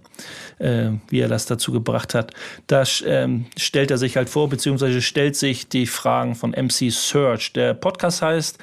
[0.59, 2.33] äh, wie er das dazu gebracht hat.
[2.67, 7.53] Da ähm, stellt er sich halt vor, beziehungsweise stellt sich die Fragen von MC Search.
[7.55, 8.59] Der Podcast heißt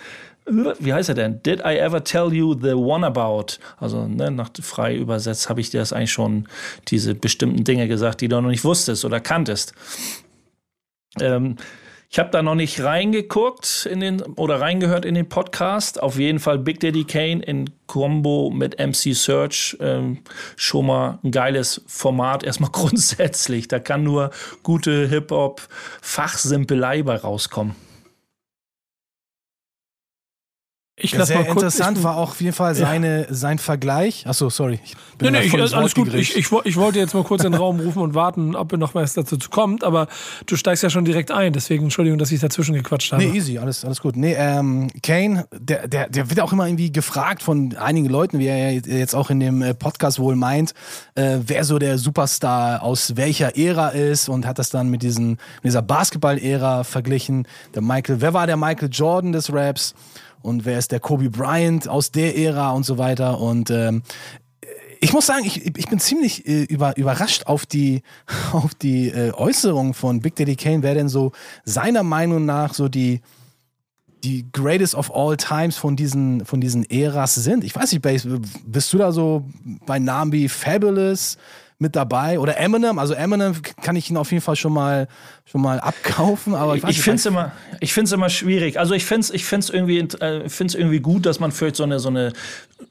[0.46, 1.42] wie heißt er denn?
[1.44, 3.58] Did I ever tell you the one about?
[3.80, 6.48] Also, ne, nach frei übersetzt habe ich dir das eigentlich schon,
[6.88, 9.74] diese bestimmten Dinge gesagt, die du noch nicht wusstest oder kanntest.
[11.20, 11.58] Ähm,
[12.14, 16.00] ich habe da noch nicht reingeguckt in den oder reingehört in den Podcast.
[16.00, 20.20] Auf jeden Fall Big Daddy Kane in Combo mit MC Search ähm,
[20.56, 22.44] schon mal ein geiles Format.
[22.46, 23.68] Erstmal grundsätzlich.
[23.68, 24.30] Da kann nur
[24.62, 27.76] gute Hip-Hop-Fachsimpelei bei rauskommen.
[30.96, 33.58] Ich Ja, lass sehr mal kurz, interessant ich, war auch auf jeden Fall seine, sein
[33.58, 34.28] Vergleich.
[34.28, 34.80] Achso, sorry.
[34.84, 36.14] Ich Nee, bin nee, da ich, alles Wort gut.
[36.14, 38.94] Ich, ich, ich wollte jetzt mal kurz in den Raum rufen und warten, ob noch
[38.94, 40.08] was dazu kommt, aber
[40.46, 43.24] du steigst ja schon direkt ein, deswegen Entschuldigung, dass ich dazwischen gequatscht habe.
[43.24, 44.16] Nee, easy, alles, alles gut.
[44.16, 48.48] Nee, ähm, Kane, der, der, der wird auch immer irgendwie gefragt von einigen Leuten, wie
[48.48, 50.74] er ja jetzt auch in dem äh, Podcast wohl meint,
[51.16, 55.30] äh, wer so der Superstar aus welcher Ära ist und hat das dann mit, diesen,
[55.32, 57.48] mit dieser Basketball-Ära verglichen.
[57.74, 59.96] Der Michael, wer war der Michael Jordan des Raps?
[60.44, 63.40] Und wer ist der Kobe Bryant aus der Ära und so weiter.
[63.40, 64.04] Und ähm,
[65.00, 68.04] ich muss sagen, ich, ich bin ziemlich äh, über, überrascht auf die,
[68.52, 71.32] auf die äh, Äußerung von Big Daddy Kane, wer denn so
[71.66, 73.22] seiner Meinung nach so die,
[74.24, 77.64] die greatest of all times von diesen, von diesen Äras sind.
[77.64, 78.02] Ich weiß nicht,
[78.66, 79.46] bist du da so
[79.86, 81.38] bei Namen wie Fabulous
[81.80, 82.40] mit dabei?
[82.40, 83.00] Oder Eminem?
[83.00, 85.08] Also Eminem kann ich ihn auf jeden Fall schon mal,
[85.46, 88.80] schon mal abkaufen, aber ich Ich finde es immer, ich find's immer schwierig.
[88.80, 91.84] Also ich finde es ich find's irgendwie, äh, find's irgendwie gut, dass man vielleicht so
[91.84, 92.34] eine, so eine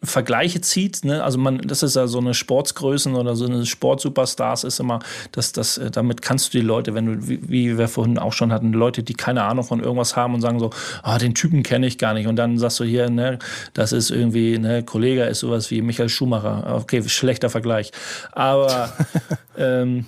[0.03, 1.05] Vergleiche zieht.
[1.05, 1.23] Ne?
[1.23, 5.01] Also man, das ist ja so eine Sportsgrößen oder so eine Sportsuperstars ist immer,
[5.33, 8.33] dass das, äh, damit kannst du die Leute, wenn du, wie, wie wir vorhin auch
[8.33, 10.71] schon hatten, Leute, die keine Ahnung von irgendwas haben und sagen so,
[11.03, 12.27] ah, den Typen kenne ich gar nicht.
[12.27, 13.39] Und dann sagst du hier, ne,
[13.75, 16.75] das ist irgendwie, ne, Kollege ist sowas wie Michael Schumacher.
[16.83, 17.93] Okay, schlechter Vergleich.
[18.33, 18.72] Aber
[19.57, 20.07] ähm,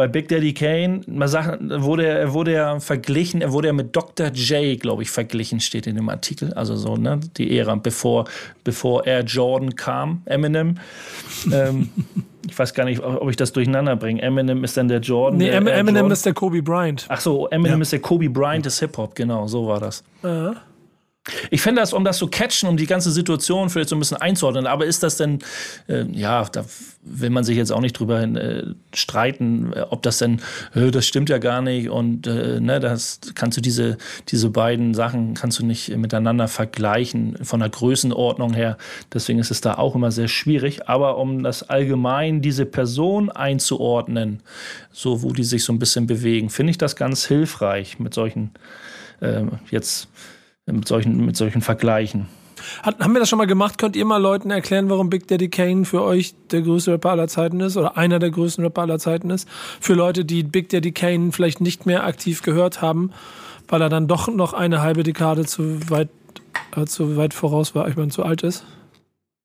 [0.00, 3.94] bei Big Daddy Kane, man sagt, wurde er, wurde ja verglichen, er wurde ja mit
[3.94, 4.28] Dr.
[4.28, 6.54] J, glaube ich, verglichen, steht in dem Artikel.
[6.54, 8.24] Also so, ne, die Ära, bevor,
[8.64, 10.76] bevor Air Jordan kam, Eminem.
[11.52, 11.90] ähm,
[12.48, 14.22] ich weiß gar nicht, ob ich das durcheinander bringe.
[14.22, 15.38] Eminem ist dann der Jordan.
[15.38, 16.10] nee, der Eminem Jordan.
[16.12, 17.04] ist der Kobe Bryant.
[17.08, 20.02] Ach so, Eminem ist der Kobe Bryant des Hip-Hop, genau, so war das.
[21.50, 24.18] Ich fände das, um das zu catchen, um die ganze Situation vielleicht so ein bisschen
[24.18, 25.40] einzuordnen, aber ist das denn,
[25.88, 26.64] äh, ja, da
[27.02, 30.40] will man sich jetzt auch nicht drüber äh, streiten, äh, ob das denn,
[30.74, 33.96] äh, das stimmt ja gar nicht und äh, ne, das kannst du diese,
[34.28, 38.76] diese beiden Sachen kannst du nicht miteinander vergleichen von der Größenordnung her.
[39.12, 40.88] Deswegen ist es da auch immer sehr schwierig.
[40.88, 44.42] Aber um das allgemein diese Person einzuordnen,
[44.92, 48.50] so wo die sich so ein bisschen bewegen, finde ich das ganz hilfreich mit solchen
[49.22, 50.08] ähm, jetzt
[50.72, 52.26] mit solchen, mit solchen Vergleichen.
[52.82, 53.78] Hat, haben wir das schon mal gemacht?
[53.78, 57.28] Könnt ihr mal Leuten erklären, warum Big Daddy Kane für euch der größte Rapper aller
[57.28, 59.48] Zeiten ist oder einer der größten Rapper aller Zeiten ist?
[59.80, 63.12] Für Leute, die Big Daddy Kane vielleicht nicht mehr aktiv gehört haben,
[63.68, 66.08] weil er dann doch noch eine halbe Dekade zu weit,
[66.76, 68.64] äh, zu weit voraus war, ich meine, zu alt ist?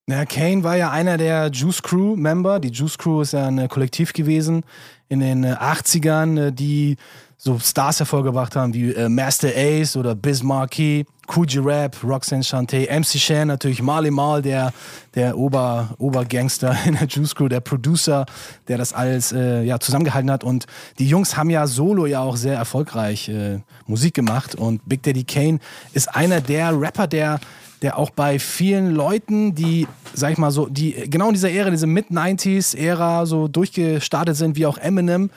[0.08, 2.60] Na, Kane war ja einer der Juice Crew Member.
[2.60, 4.64] Die Juice Crew ist ja ein Kollektiv gewesen
[5.10, 6.98] in den 80ern, die
[7.38, 12.88] so Stars hervorgebracht haben wie äh, Master Ace oder Biz Markie, Coogee Rap, Roxanne Shante,
[12.90, 14.74] MC Shan, natürlich Marley Marl, der,
[15.16, 18.26] der Ober, Obergangster in der Juice Crew, der Producer,
[18.68, 20.44] der das alles äh, ja, zusammengehalten hat.
[20.44, 20.66] Und
[21.00, 24.56] die Jungs haben ja solo ja auch sehr erfolgreich äh, Musik gemacht.
[24.56, 25.60] Und Big Daddy Kane
[25.94, 27.40] ist einer der Rapper, der
[27.82, 31.70] der auch bei vielen Leuten, die, sag ich mal so, die genau in dieser Ära,
[31.70, 35.30] diese Mid-90s-Ära so durchgestartet sind, wie auch Eminem,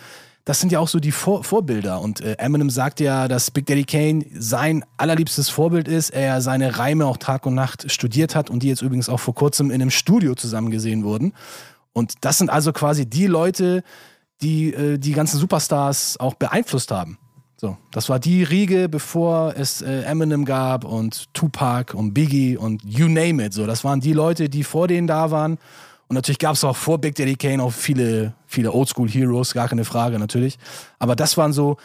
[0.48, 2.00] das sind ja auch so die Vor Vorbilder.
[2.00, 6.08] Und äh, Eminem sagt ja, dass Big Daddy Kane sein allerliebstes Vorbild ist.
[6.08, 9.34] Er seine Reime auch Tag und Nacht studiert hat und die jetzt übrigens auch vor
[9.34, 11.34] kurzem in einem Studio zusammen gesehen wurden.
[11.92, 13.82] Und das sind also quasi die Leute,
[14.40, 17.18] die äh, die ganzen Superstars auch beeinflusst haben.
[17.58, 22.82] So, das war die Riege, bevor es äh, Eminem gab und Tupac und Biggie und
[22.87, 23.52] you name it.
[23.52, 25.58] So, das waren die Leute, die vor denen da waren
[26.08, 29.84] und natürlich gab es auch vor Big Daddy Kane auch viele, viele Oldschool-Heroes, gar keine
[29.84, 30.58] Frage natürlich.
[30.98, 31.76] Aber das waren so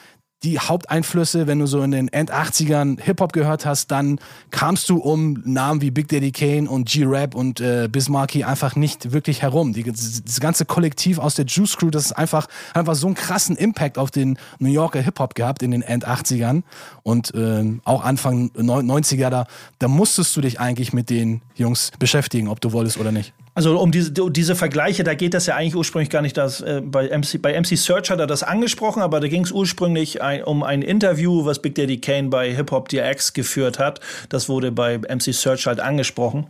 [0.43, 4.19] die Haupteinflüsse, wenn du so in den End-80ern Hip-Hop gehört hast, dann
[4.51, 9.13] kamst du um Namen wie Big Daddy Kane und G-Rap und äh, Bismarcky einfach nicht
[9.13, 9.71] wirklich herum.
[9.71, 13.55] Die, das ganze Kollektiv aus der Juice Crew, das ist einfach, einfach so einen krassen
[13.55, 16.63] Impact auf den New Yorker Hip-Hop gehabt in den End-80ern
[17.03, 19.47] und äh, auch Anfang 90er, da,
[19.79, 23.33] da musstest du dich eigentlich mit den Jungs beschäftigen, ob du wolltest oder nicht.
[23.55, 26.37] Also um diese, um diese Vergleiche, da geht das ja eigentlich ursprünglich gar nicht.
[26.37, 29.51] Dass, äh, bei, MC, bei MC Search hat er das angesprochen, aber da ging es
[29.51, 33.99] ursprünglich ein, um ein Interview, was Big Daddy Kane bei Hip Hop DX geführt hat.
[34.29, 36.47] Das wurde bei MC Search halt angesprochen.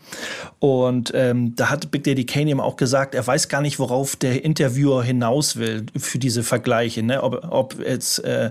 [0.59, 4.15] Und ähm, da hat Big Daddy Kane eben auch gesagt, er weiß gar nicht, worauf
[4.15, 7.03] der Interviewer hinaus will für diese Vergleiche.
[7.03, 7.21] Ne?
[7.21, 8.49] Ob, ob jetzt äh,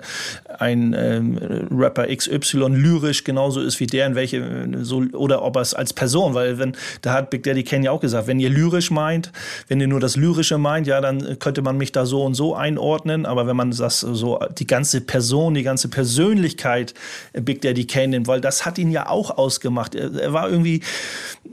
[0.58, 1.22] ein äh,
[1.70, 5.94] Rapper XY lyrisch genauso ist wie der, in welche, so, oder ob er es als
[5.94, 9.32] Person, weil wenn, da hat Big Daddy Kane ja auch gesagt, wenn ihr lyrisch meint,
[9.68, 12.54] wenn ihr nur das Lyrische meint, ja, dann könnte man mich da so und so
[12.54, 13.26] einordnen.
[13.26, 16.94] Aber wenn man das so, die ganze Person, die ganze Persönlichkeit
[17.32, 19.94] äh, Big Daddy Kane weil das hat ihn ja auch ausgemacht.
[19.94, 20.82] Er, er war irgendwie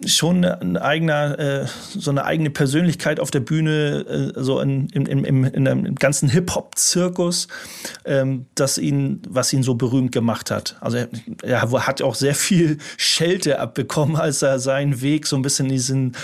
[0.05, 5.05] schon ein eigener, äh, so eine eigene Persönlichkeit auf der Bühne, äh, so in, in,
[5.05, 7.47] in, in, in einem ganzen Hip-Hop-Zirkus,
[8.05, 10.77] ähm, das ihn, was ihn so berühmt gemacht hat.
[10.81, 11.09] Also er,
[11.43, 15.73] er hat auch sehr viel Schelte abbekommen, als er seinen Weg so ein bisschen in
[15.73, 16.15] diesen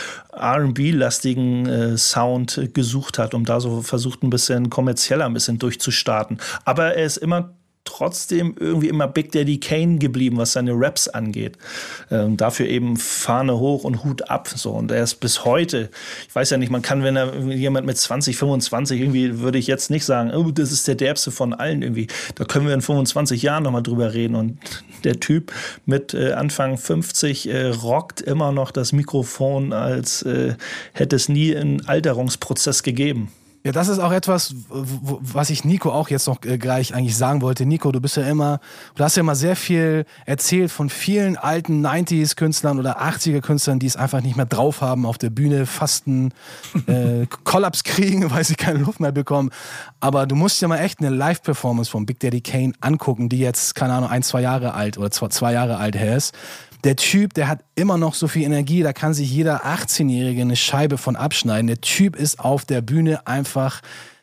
[0.55, 6.39] RB-lastigen äh, Sound gesucht hat, um da so versucht, ein bisschen kommerzieller ein bisschen durchzustarten.
[6.63, 11.57] Aber er ist immer trotzdem irgendwie immer Big Daddy Kane geblieben, was seine Raps angeht.
[12.11, 14.49] Ähm, dafür eben Fahne hoch und Hut ab.
[14.53, 14.71] So.
[14.71, 15.89] Und er ist bis heute,
[16.27, 19.67] ich weiß ja nicht, man kann, wenn er jemand mit 20, 25, irgendwie würde ich
[19.67, 22.07] jetzt nicht sagen, oh, das ist der derbste von allen irgendwie.
[22.35, 24.35] Da können wir in 25 Jahren nochmal drüber reden.
[24.35, 24.57] Und
[25.03, 25.53] der Typ
[25.85, 30.55] mit äh, Anfang 50 äh, rockt immer noch das Mikrofon, als äh,
[30.93, 33.31] hätte es nie einen Alterungsprozess gegeben.
[33.65, 37.41] Ja, das ist auch etwas, was ich Nico auch jetzt noch äh, gleich eigentlich sagen
[37.41, 37.65] wollte.
[37.65, 38.59] Nico, du bist ja immer,
[38.93, 43.95] du hast ja immer sehr viel erzählt von vielen alten 90s-Künstlern oder 80er-Künstlern, die es
[43.95, 46.31] einfach nicht mehr drauf haben auf der Bühne, fasten,
[46.85, 49.49] äh, Kollaps kriegen, weil sie keine Luft mehr bekommen.
[49.99, 53.73] Aber du musst ja mal echt eine Live-Performance von Big Daddy Kane angucken, die jetzt,
[53.73, 56.35] keine Ahnung, ein, zwei Jahre alt oder zwei, zwei Jahre alt her ist
[56.85, 60.55] der Typ, der hat immer noch so viel Energie, da kann sich jeder 18-Jährige eine
[60.55, 61.65] Scheibe von abschneiden.
[61.65, 63.81] Der Typ ist auf der Bühne einfach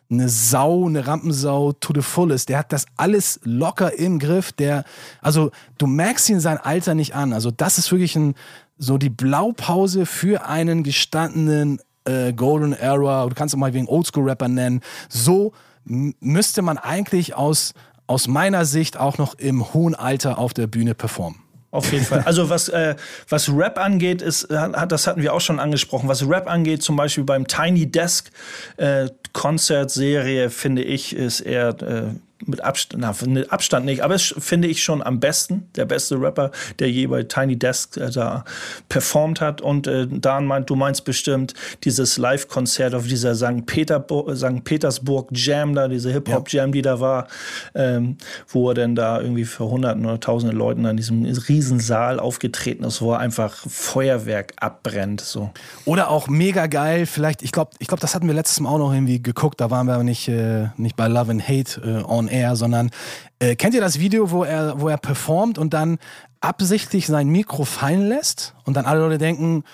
[0.08, 2.48] eine Sau, eine Rampensau to the fullest.
[2.48, 4.52] Der hat das alles locker im Griff.
[4.52, 4.84] Der,
[5.20, 7.32] also du merkst ihn sein Alter nicht an.
[7.32, 8.34] Also das ist wirklich ein,
[8.78, 13.26] so die Blaupause für einen gestandenen äh, Golden Era.
[13.26, 14.82] Du kannst ihn mal wegen Oldschool-Rapper nennen.
[15.08, 15.52] So
[15.84, 17.74] müsste man eigentlich aus,
[18.06, 21.41] aus meiner Sicht auch noch im hohen Alter auf der Bühne performen.
[21.72, 22.20] Auf jeden Fall.
[22.26, 22.94] Also was, äh,
[23.30, 26.06] was Rap angeht, ist, das hatten wir auch schon angesprochen.
[26.06, 28.30] Was Rap angeht, zum Beispiel beim Tiny Desk
[28.76, 32.02] äh, Konzertserie, finde ich, ist er äh,
[32.46, 36.20] mit Abstand, na, mit Abstand nicht, aber es finde ich schon am besten, der beste
[36.20, 38.44] Rapper, der je bei Tiny Desk äh, da
[38.88, 39.60] performt hat.
[39.60, 43.66] Und äh, Dan meint, du meinst bestimmt dieses Live-Konzert auf dieser St.
[43.66, 44.64] Peter, St.
[44.64, 47.28] Petersburg Jam da, diese Hip-Hop-Jam, die da war,
[47.74, 48.16] ähm,
[48.48, 53.02] wo er denn da irgendwie für Hunderten oder Tausende Leuten an diesem Riesensaal aufgetreten ist,
[53.02, 55.20] wo er einfach Feuerwerk abbrennt.
[55.20, 55.50] So.
[55.84, 58.78] Oder auch mega geil, vielleicht, ich glaube, ich glaub, das hatten wir letztes Mal auch
[58.78, 62.04] noch irgendwie geguckt, da waren wir aber nicht, äh, nicht bei Love and Hate äh,
[62.04, 62.90] on Air, sondern
[63.38, 65.98] äh, kennt ihr das Video, wo er, wo er performt und dann
[66.40, 69.64] absichtlich sein Mikro fallen lässt und dann alle Leute denken,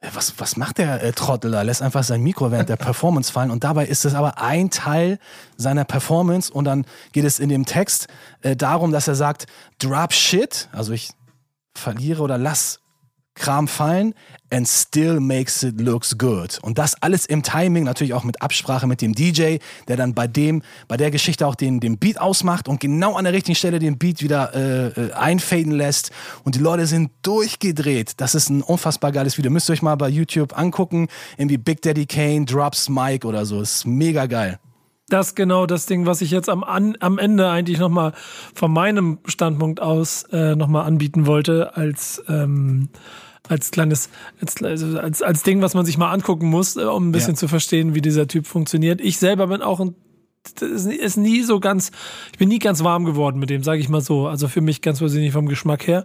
[0.00, 1.62] was, was macht der äh, Trottel da?
[1.62, 5.18] Lässt einfach sein Mikro während der Performance fallen und dabei ist es aber ein Teil
[5.56, 8.06] seiner Performance und dann geht es in dem Text
[8.42, 9.46] äh, darum, dass er sagt,
[9.78, 11.10] drop shit, also ich
[11.74, 12.80] verliere oder lass
[13.38, 14.14] Kram fallen
[14.50, 16.58] and still makes it looks good.
[16.62, 20.26] Und das alles im Timing, natürlich auch mit Absprache mit dem DJ, der dann bei
[20.26, 23.78] dem, bei der Geschichte auch den, den Beat ausmacht und genau an der richtigen Stelle
[23.78, 26.10] den Beat wieder äh, äh, einfaden lässt.
[26.44, 28.12] Und die Leute sind durchgedreht.
[28.18, 29.50] Das ist ein unfassbar geiles Video.
[29.50, 31.08] Müsst ihr euch mal bei YouTube angucken.
[31.36, 33.60] Irgendwie Big Daddy Kane drops Mike oder so.
[33.60, 34.58] Ist mega geil
[35.08, 38.12] das genau das Ding, was ich jetzt am, an, am Ende eigentlich nochmal
[38.54, 42.90] von meinem Standpunkt aus äh, nochmal anbieten wollte als ähm,
[43.48, 47.08] als kleines, als, also als, als Ding, was man sich mal angucken muss, äh, um
[47.08, 47.38] ein bisschen ja.
[47.38, 49.00] zu verstehen, wie dieser Typ funktioniert.
[49.00, 49.94] Ich selber bin auch ein
[50.60, 51.90] ist nie so ganz,
[52.32, 54.28] ich bin nie ganz warm geworden mit dem, sage ich mal so.
[54.28, 56.04] Also für mich ganz persönlich vom Geschmack her.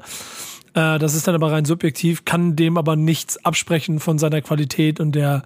[0.73, 4.99] Äh, das ist dann aber rein subjektiv, kann dem aber nichts absprechen von seiner Qualität
[4.99, 5.43] und der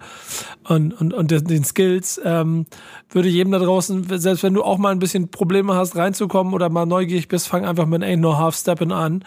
[0.64, 2.20] und, und, und den Skills.
[2.24, 2.66] Ähm,
[3.10, 6.68] würde jedem da draußen, selbst wenn du auch mal ein bisschen Probleme hast, reinzukommen oder
[6.68, 9.24] mal neugierig bist, fang einfach mit Ain't No Half Steppin' an.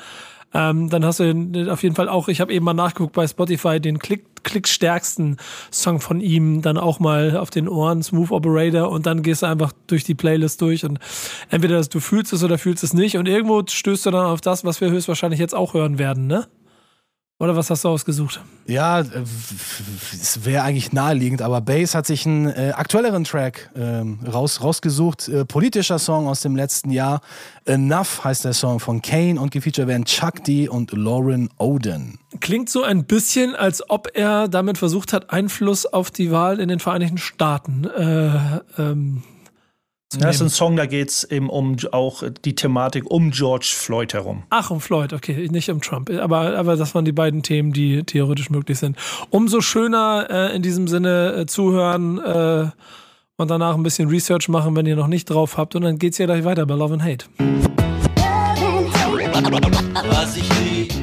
[0.54, 3.80] Ähm, dann hast du auf jeden Fall auch, ich habe eben mal nachgeguckt bei Spotify,
[3.80, 5.38] den Klick, klickstärksten
[5.72, 9.46] Song von ihm dann auch mal auf den Ohren, Smooth Operator, und dann gehst du
[9.46, 11.00] einfach durch die Playlist durch und
[11.50, 14.66] entweder du fühlst es oder fühlst es nicht und irgendwo stößt du dann auf das,
[14.66, 16.48] was wir höchstwahrscheinlich jetzt auch hören werden, ne?
[17.42, 18.40] Oder was hast du ausgesucht?
[18.68, 19.06] Ja, äh,
[20.14, 25.28] es wäre eigentlich naheliegend, aber Bass hat sich einen äh, aktuelleren Track ähm, raus, rausgesucht.
[25.28, 27.22] Äh, politischer Song aus dem letzten Jahr.
[27.66, 32.20] Enough heißt der Song von Kane und gefeatured werden Chuck D und Lauren Oden.
[32.42, 36.70] Klingt so ein bisschen, als ob er damit versucht hat, Einfluss auf die Wahl in
[36.70, 39.24] den Vereinigten Staaten äh, ähm,
[40.20, 44.14] das ist ein Song, da geht es eben um auch die Thematik um George Floyd
[44.14, 44.44] herum.
[44.50, 46.10] Ach, um Floyd, okay, nicht um Trump.
[46.10, 48.98] Aber, aber das waren die beiden Themen, die theoretisch möglich sind.
[49.30, 52.70] Umso schöner äh, in diesem Sinne äh, zuhören äh,
[53.38, 55.76] und danach ein bisschen Research machen, wenn ihr noch nicht drauf habt.
[55.76, 57.26] Und dann geht's ja gleich weiter bei Love and Hate.
[60.10, 60.94] Was ich lieb,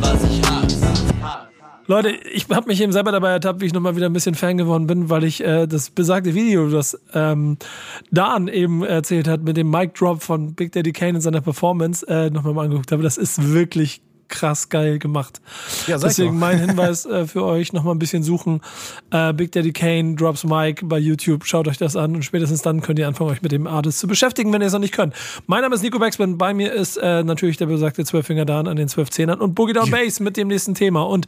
[0.00, 1.51] was ich hasse.
[1.86, 4.56] Leute, ich habe mich eben selber dabei ertappt, wie ich nochmal wieder ein bisschen Fan
[4.56, 7.58] geworden bin, weil ich äh, das besagte Video, das ähm,
[8.10, 12.06] Dan eben erzählt hat, mit dem Mic Drop von Big Daddy Kane in seiner Performance,
[12.08, 13.02] äh, nochmal mal angeguckt habe.
[13.02, 14.00] Das ist wirklich
[14.32, 15.40] krass geil gemacht.
[15.86, 18.60] Ja, Deswegen mein Hinweis äh, für euch, nochmal ein bisschen suchen.
[19.10, 22.80] Äh, Big Daddy Kane, Drops Mike bei YouTube, schaut euch das an und spätestens dann
[22.80, 25.14] könnt ihr anfangen, euch mit dem Artist zu beschäftigen, wenn ihr es noch nicht könnt.
[25.46, 28.76] Mein Name ist Nico Backspin, bei mir ist äh, natürlich der besagte Zwölffinger Dan an
[28.76, 31.02] den zwölf Zehnern und Boogie Down Bass mit dem nächsten Thema.
[31.02, 31.26] Und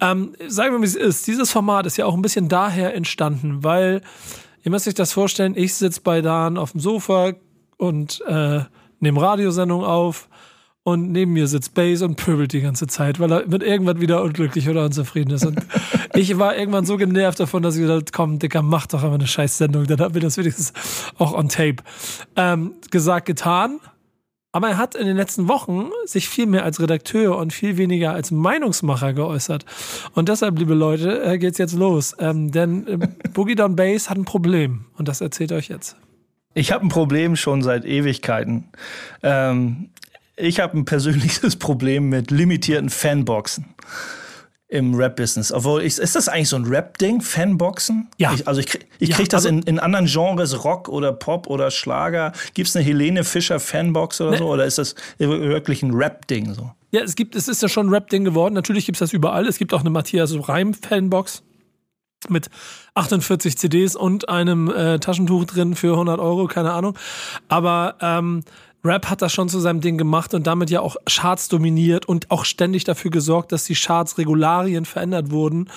[0.00, 3.62] ähm, sagen wir, wie es ist, dieses Format ist ja auch ein bisschen daher entstanden,
[3.62, 4.02] weil
[4.64, 7.32] ihr müsst euch das vorstellen, ich sitze bei Dan auf dem Sofa
[7.76, 8.60] und äh,
[8.98, 10.28] nehme Radiosendung auf
[10.82, 14.22] und neben mir sitzt Bass und pöbelt die ganze Zeit, weil er mit irgendwas wieder
[14.22, 15.44] unglücklich oder unzufrieden ist.
[15.44, 15.60] Und
[16.14, 19.26] ich war irgendwann so genervt davon, dass ich gesagt komm, Dicker, mach doch einfach eine
[19.26, 20.72] scheiß Sendung, dann haben wir das wenigstens
[21.18, 21.76] auch on tape.
[22.36, 23.80] Ähm, gesagt, getan.
[24.52, 28.14] Aber er hat in den letzten Wochen sich viel mehr als Redakteur und viel weniger
[28.14, 29.64] als Meinungsmacher geäußert.
[30.14, 32.16] Und deshalb, liebe Leute, äh, geht's jetzt los.
[32.18, 32.98] Ähm, denn äh,
[33.32, 34.86] Boogie Down Bass hat ein Problem.
[34.96, 35.96] Und das erzählt euch jetzt.
[36.52, 38.64] Ich habe ein Problem schon seit Ewigkeiten.
[39.22, 39.90] Ähm,
[40.40, 43.74] ich habe ein persönliches Problem mit limitierten Fanboxen
[44.70, 45.52] im Rap-Business.
[45.52, 48.08] Obwohl, ich, ist das eigentlich so ein Rap-Ding, Fanboxen?
[48.18, 48.32] Ja.
[48.32, 51.48] Ich, also ich, ich ja, kriege das also in, in anderen Genres, Rock oder Pop
[51.48, 52.32] oder Schlager.
[52.54, 54.38] Gibt es eine Helene Fischer Fanbox oder ne.
[54.38, 54.48] so?
[54.48, 56.70] Oder ist das wirklich ein Rap-Ding so?
[56.92, 58.54] Ja, es gibt, es ist ja schon ein Rap-Ding geworden.
[58.54, 59.46] Natürlich gibt es das überall.
[59.46, 61.42] Es gibt auch eine Matthias Reim-Fanbox
[62.28, 62.48] mit
[62.94, 66.96] 48 CDs und einem äh, Taschentuch drin für 100 Euro, keine Ahnung.
[67.48, 68.42] Aber ähm,
[68.82, 72.30] Rap hat das schon zu seinem Ding gemacht und damit ja auch Charts dominiert und
[72.30, 75.68] auch ständig dafür gesorgt, dass die Charts Regularien verändert wurden,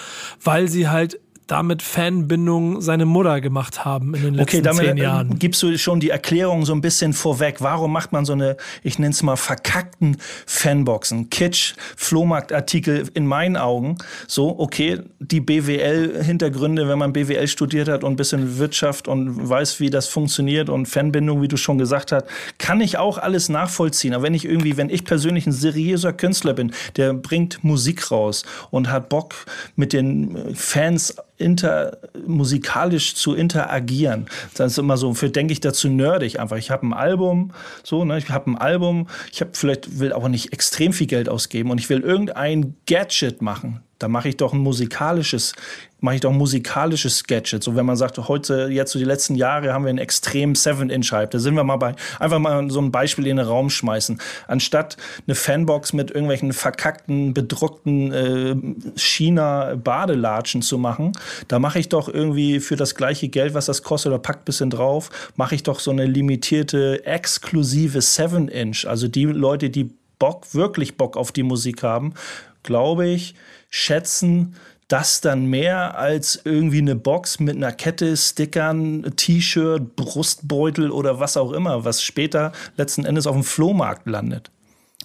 [0.41, 4.97] weil sie halt damit Fanbindung seine Mutter gemacht haben in den letzten okay, damit zehn
[4.97, 5.31] Jahren.
[5.31, 7.57] Äh, gibst du schon die Erklärung so ein bisschen vorweg.
[7.59, 11.29] Warum macht man so eine, ich nenne es mal verkackten Fanboxen?
[11.29, 13.97] Kitsch, Flohmarktartikel in meinen Augen.
[14.27, 19.79] So, okay, die BWL-Hintergründe, wenn man BWL studiert hat und ein bisschen Wirtschaft und weiß,
[19.79, 22.25] wie das funktioniert und Fanbindung, wie du schon gesagt hast,
[22.57, 24.13] kann ich auch alles nachvollziehen.
[24.13, 28.43] Aber wenn ich irgendwie, wenn ich persönlich ein seriöser Künstler bin, der bringt Musik raus
[28.71, 29.33] und hat Bock
[29.75, 34.27] mit den Fans inter, musikalisch zu interagieren.
[34.55, 36.57] Das ist immer so, für denke ich dazu nerdig einfach.
[36.57, 37.51] Ich habe ein Album,
[37.83, 41.29] so, ne, ich habe ein Album, ich habe vielleicht will aber nicht extrem viel Geld
[41.29, 45.53] ausgeben und ich will irgendein Gadget machen Da mache ich doch ein musikalisches,
[46.01, 47.63] mache ich doch musikalische Sketches.
[47.63, 51.31] So wenn man sagt, heute, jetzt so die letzten Jahre haben wir einen extrem 7-Inch-Hype.
[51.31, 54.19] Da sind wir mal bei, einfach mal so ein Beispiel in den Raum schmeißen.
[54.45, 61.13] Anstatt eine Fanbox mit irgendwelchen verkackten, bedruckten äh, China-Badelatschen zu machen,
[61.47, 64.69] da mache ich doch irgendwie für das gleiche Geld, was das kostet, oder packt bisschen
[64.69, 68.85] drauf, mache ich doch so eine limitierte, exklusive 7-Inch.
[68.85, 72.15] Also die Leute, die Bock, wirklich Bock auf die Musik haben,
[72.63, 73.35] glaube ich,
[73.73, 74.55] schätzen
[74.87, 81.35] das dann mehr als irgendwie eine Box mit einer Kette, Stickern, T-Shirt, Brustbeutel oder was
[81.37, 84.51] auch immer, was später letzten Endes auf dem Flohmarkt landet.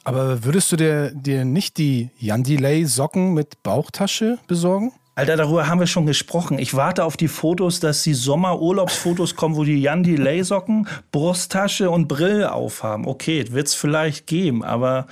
[0.05, 4.93] Aber würdest du dir, dir nicht die Jan Delay Socken mit Bauchtasche besorgen?
[5.19, 6.61] Alter, darüber haben wir schon gesprochen.
[6.61, 11.91] Ich warte auf die Fotos, dass die Sommerurlaubsfotos kommen, wo die Jan Delay Socken, Brusttasche
[11.91, 13.05] und Brille aufhaben.
[13.05, 15.09] Okay, wird es vielleicht geben, aber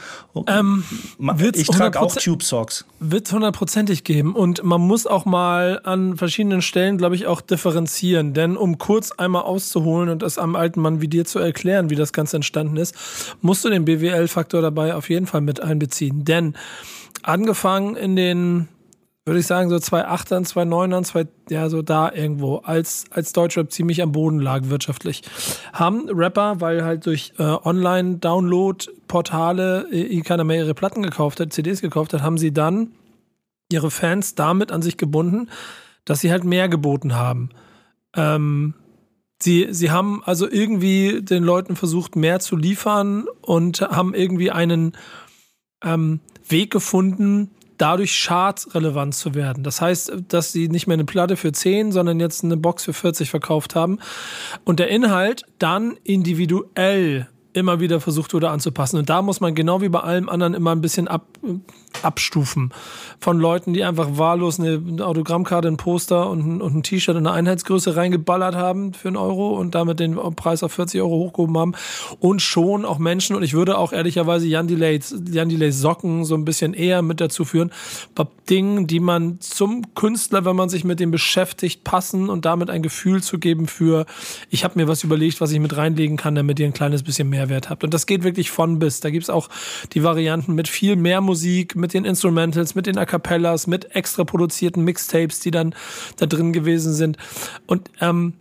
[0.47, 0.85] Ähm,
[1.19, 2.85] wird's ich trage auch 100% Tube Socks.
[3.01, 4.37] Wird hundertprozentig geben.
[4.37, 8.33] Und man muss auch mal an verschiedenen Stellen, glaube ich, auch differenzieren.
[8.33, 11.97] Denn um kurz einmal auszuholen und das am alten Mann wie dir zu erklären, wie
[11.97, 12.95] das Ganze entstanden ist,
[13.41, 16.25] musst du den BWL-Faktor dabei auf jeden Fall mit einbeziehen.
[16.25, 16.55] Denn
[17.25, 18.69] angefangen in den
[19.27, 24.01] würde ich sagen, so 2,8ern, 2,9ern, 2, ja, so da irgendwo, als, als Deutschrap ziemlich
[24.01, 25.23] am Boden lag wirtschaftlich.
[25.73, 31.81] Haben Rapper, weil halt durch äh, Online-Download-Portale äh, keiner mehr ihre Platten gekauft hat, CDs
[31.81, 32.93] gekauft hat, haben sie dann
[33.73, 35.51] ihre Fans damit an sich gebunden,
[36.05, 37.49] dass sie halt mehr geboten haben.
[38.15, 38.75] Ähm,
[39.43, 44.97] sie, sie haben also irgendwie den Leuten versucht, mehr zu liefern und haben irgendwie einen
[45.83, 49.65] ähm, Weg gefunden, dadurch chartsrelevant zu werden.
[49.65, 52.93] Das heißt, dass sie nicht mehr eine Platte für 10, sondern jetzt eine Box für
[52.93, 53.99] 40 verkauft haben
[54.65, 58.99] und der Inhalt dann individuell immer wieder versucht wurde anzupassen.
[58.99, 61.27] Und da muss man genau wie bei allem anderen immer ein bisschen ab,
[62.03, 62.73] abstufen.
[63.21, 67.27] Von Leuten, die einfach wahllos eine Autogrammkarte, ein Poster und ein, und ein T-Shirt in
[67.27, 71.59] eine Einheitsgröße reingeballert haben für einen Euro und damit den Preis auf 40 Euro hochgehoben
[71.59, 71.73] haben.
[72.21, 76.35] Und schon auch Menschen, und ich würde auch ehrlicherweise Jan Delays, Jan Delays Socken so
[76.35, 77.71] ein bisschen eher mit dazu führen,
[78.15, 82.71] bei Dingen, die man zum Künstler, wenn man sich mit dem beschäftigt, passen und damit
[82.71, 84.07] ein Gefühl zu geben für,
[84.51, 87.29] ich habe mir was überlegt, was ich mit reinlegen kann, damit ihr ein kleines bisschen
[87.29, 87.85] Mehrwert habt.
[87.85, 89.01] Und das geht wirklich von bis.
[89.01, 89.49] Da gibt's auch
[89.93, 94.25] die Varianten mit viel mehr Musik, mit den Instrumentals, mit den A Cappellas, mit extra
[94.25, 95.75] produzierten Mixtapes, die dann
[96.17, 97.17] da drin gewesen sind.
[97.67, 98.35] Und ähm,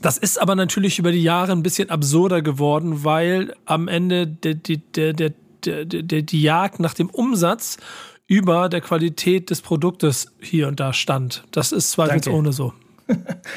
[0.00, 4.54] das ist aber natürlich über die Jahre ein bisschen absurder geworden, weil am Ende der,
[4.54, 5.32] der, der,
[5.64, 7.78] der, der, die Jagd nach dem Umsatz
[8.26, 11.44] über der Qualität des Produktes hier und da stand.
[11.50, 12.72] Das ist zweifelsohne so.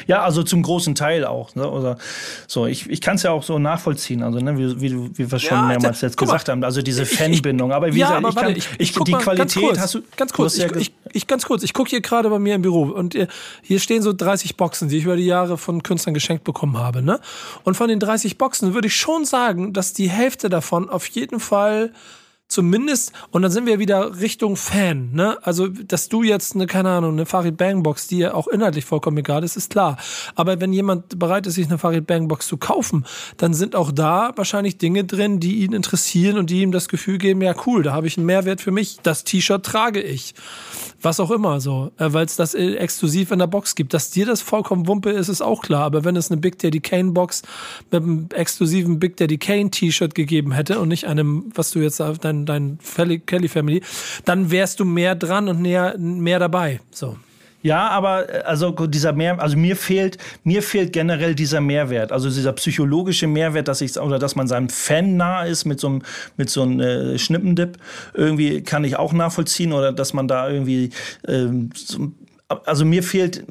[0.06, 1.54] Ja, also zum großen Teil auch.
[1.54, 1.68] Ne?
[1.68, 1.98] Oder
[2.46, 5.38] so, ich, ich kann es ja auch so nachvollziehen, also ne, wie, wie, wie wir
[5.38, 7.72] schon Ja, mehrmals jetzt guck mal, gesagt haben, also diese Fanbindung.
[7.72, 9.78] Aber wie ja, gesagt, aber ich warte, kann, ich, ich, die mal, Qualität ganz kurz,
[9.78, 10.02] hast du.
[10.16, 12.38] ganz du kurz, hast ja ich, ich, ich ganz kurz, ich gucke hier gerade bei
[12.38, 13.26] mir im Büro und äh,
[13.62, 17.02] hier stehen so 30 Boxen, die ich über die Jahre von Künstlern geschenkt bekommen habe,
[17.02, 17.20] ne?
[17.64, 21.40] Und von den 30 Boxen würde ich schon sagen, dass die Hälfte davon auf jeden
[21.40, 21.92] Fall
[22.48, 25.38] zumindest, und dann sind wir wieder Richtung Fan, ne?
[25.42, 28.86] Also, dass du jetzt eine, keine Ahnung, eine Farid Bang Box, die ja auch inhaltlich
[28.86, 29.98] vollkommen egal ist, ist klar.
[30.34, 33.04] Aber wenn jemand bereit ist, sich eine Farid Bang Box zu kaufen,
[33.36, 37.18] dann sind auch da wahrscheinlich Dinge drin, die ihn interessieren und die ihm das Gefühl
[37.18, 38.98] geben, ja cool, da habe ich einen Mehrwert für mich.
[39.02, 40.34] Das T-Shirt trage ich.
[41.00, 43.94] Was auch immer so, äh, weil es das äh, exklusiv in der Box gibt.
[43.94, 45.84] Dass dir das vollkommen Wumpe ist, ist auch klar.
[45.84, 47.42] Aber wenn es eine Big Daddy Kane Box
[47.90, 52.00] mit einem exklusiven Big Daddy Kane T-Shirt gegeben hätte und nicht einem, was du jetzt
[52.00, 53.82] auf dein, dein Kelly Family,
[54.24, 56.80] dann wärst du mehr dran und näher, mehr dabei.
[56.90, 57.16] So.
[57.62, 62.28] Ja, aber äh, also dieser Mehr, also mir fehlt, mir fehlt generell dieser Mehrwert, also
[62.28, 66.02] dieser psychologische Mehrwert, dass ich oder dass man seinem Fan nah ist mit so einem
[66.36, 67.76] mit so einem äh, Schnippendip,
[68.14, 70.90] irgendwie kann ich auch nachvollziehen oder dass man da irgendwie
[71.26, 72.12] ähm, so,
[72.48, 73.44] also mir fehlt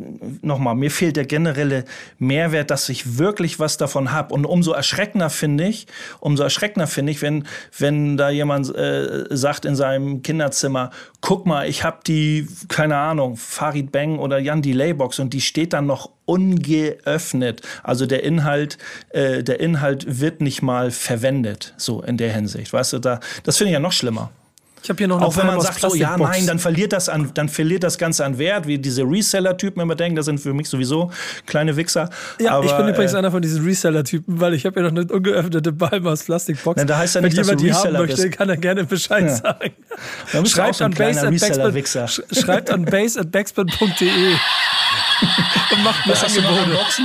[0.44, 1.86] nochmal, mir fehlt der generelle
[2.18, 4.34] Mehrwert, dass ich wirklich was davon habe.
[4.34, 5.86] Und umso erschreckender finde ich,
[6.20, 7.46] umso erschreckender finde ich, wenn,
[7.78, 10.90] wenn da jemand äh, sagt in seinem Kinderzimmer,
[11.22, 15.42] guck mal, ich habe die, keine Ahnung, Farid Bang oder Jan Delay Box und die
[15.42, 17.62] steht dann noch ungeöffnet.
[17.84, 18.80] Also der Inhalt,
[19.10, 22.74] äh, der Inhalt wird nicht mal verwendet, so in der Hinsicht.
[22.74, 24.32] Weißt du, da, das finde ich ja noch schlimmer.
[24.84, 27.10] Ich habe hier noch eine Auch wenn man sagt, so, ja, nein, dann verliert das
[27.10, 30.54] an, dann verliert das Ganze an Wert, wie diese Reseller-Typen immer denken, das sind für
[30.54, 31.12] mich sowieso
[31.46, 32.10] kleine Wichser.
[32.40, 34.92] Ja, Aber, ich bin übrigens äh, einer von diesen Reseller-Typen, weil ich habe ja noch
[34.98, 36.78] eine ungeöffnete Palm aus Plastikbox.
[36.80, 38.38] Na, da heißt ja Wenn nicht, dass jemand die haben Reseller möchte, bist.
[38.38, 39.72] kann er gerne Bescheid sagen.
[40.32, 43.68] du auch Schreibt an base kleiner at backspin- sch- schreibt an base at backspin.de
[45.72, 47.02] und macht mir Angebote.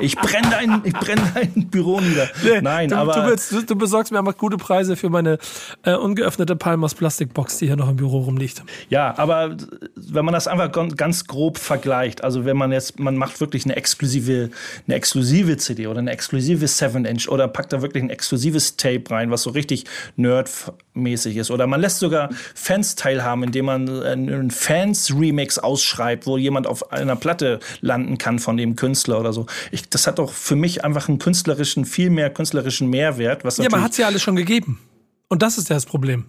[0.00, 2.28] Ich brenne dein, ich dein Büro nieder.
[2.42, 3.14] Nee, Nein, du, aber.
[3.14, 5.38] du, willst, du, du besorgst mir einfach gute Preise für meine
[5.84, 8.62] äh, ungeöffnete Palmos Plastikbox, die hier noch im Büro rumliegt.
[8.88, 9.56] Ja, aber
[9.94, 13.76] wenn man das einfach ganz grob vergleicht, also wenn man jetzt, man macht wirklich eine
[13.76, 14.50] exklusive,
[14.86, 19.30] eine exklusive CD oder eine exklusive 7-Inch oder packt da wirklich ein exklusives Tape rein,
[19.30, 19.84] was so richtig
[20.16, 21.50] nerdmäßig ist.
[21.50, 27.16] Oder man lässt sogar Fans teilhaben, indem man einen Fans-Remix ausschreibt, wo jemand auf einer
[27.16, 29.46] Platte landen kann von dem Künstler oder so.
[29.70, 33.44] Ich, das hat doch für mich einfach einen künstlerischen, viel mehr künstlerischen Mehrwert.
[33.44, 34.80] Was Ja, aber hat es ja alles schon gegeben.
[35.28, 36.26] Und das ist ja das Problem.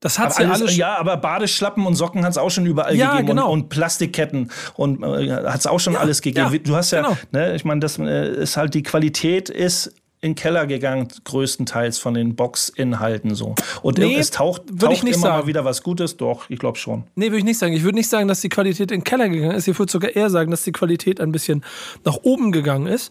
[0.00, 0.76] Das hat Aber es ja alles, alles.
[0.76, 3.52] ja, aber Badeschlappen und Socken hat es auch schon überall Ja, gegeben genau.
[3.52, 6.52] und, und Plastikketten und äh, hat es auch schon alles gegeben.
[6.52, 7.16] ja, du hast ja, genau.
[7.30, 11.98] ne, ich meine, das äh, ist halt die Qualität ist in den Keller gegangen, größtenteils
[11.98, 13.56] von den Boxinhalten so.
[13.82, 15.40] Und Nee, es taucht, würde ich taucht nicht immer sagen.
[15.40, 17.04] mal wieder was Gutes, doch, ich glaube schon.
[17.16, 17.74] Nee, würde ich nicht sagen.
[17.74, 19.66] Ich würde nicht sagen, dass die Qualität in den Keller gegangen ist.
[19.66, 21.64] Ich würde sogar eher sagen, dass die Qualität ein bisschen
[22.04, 23.10] nach oben gegangen ist.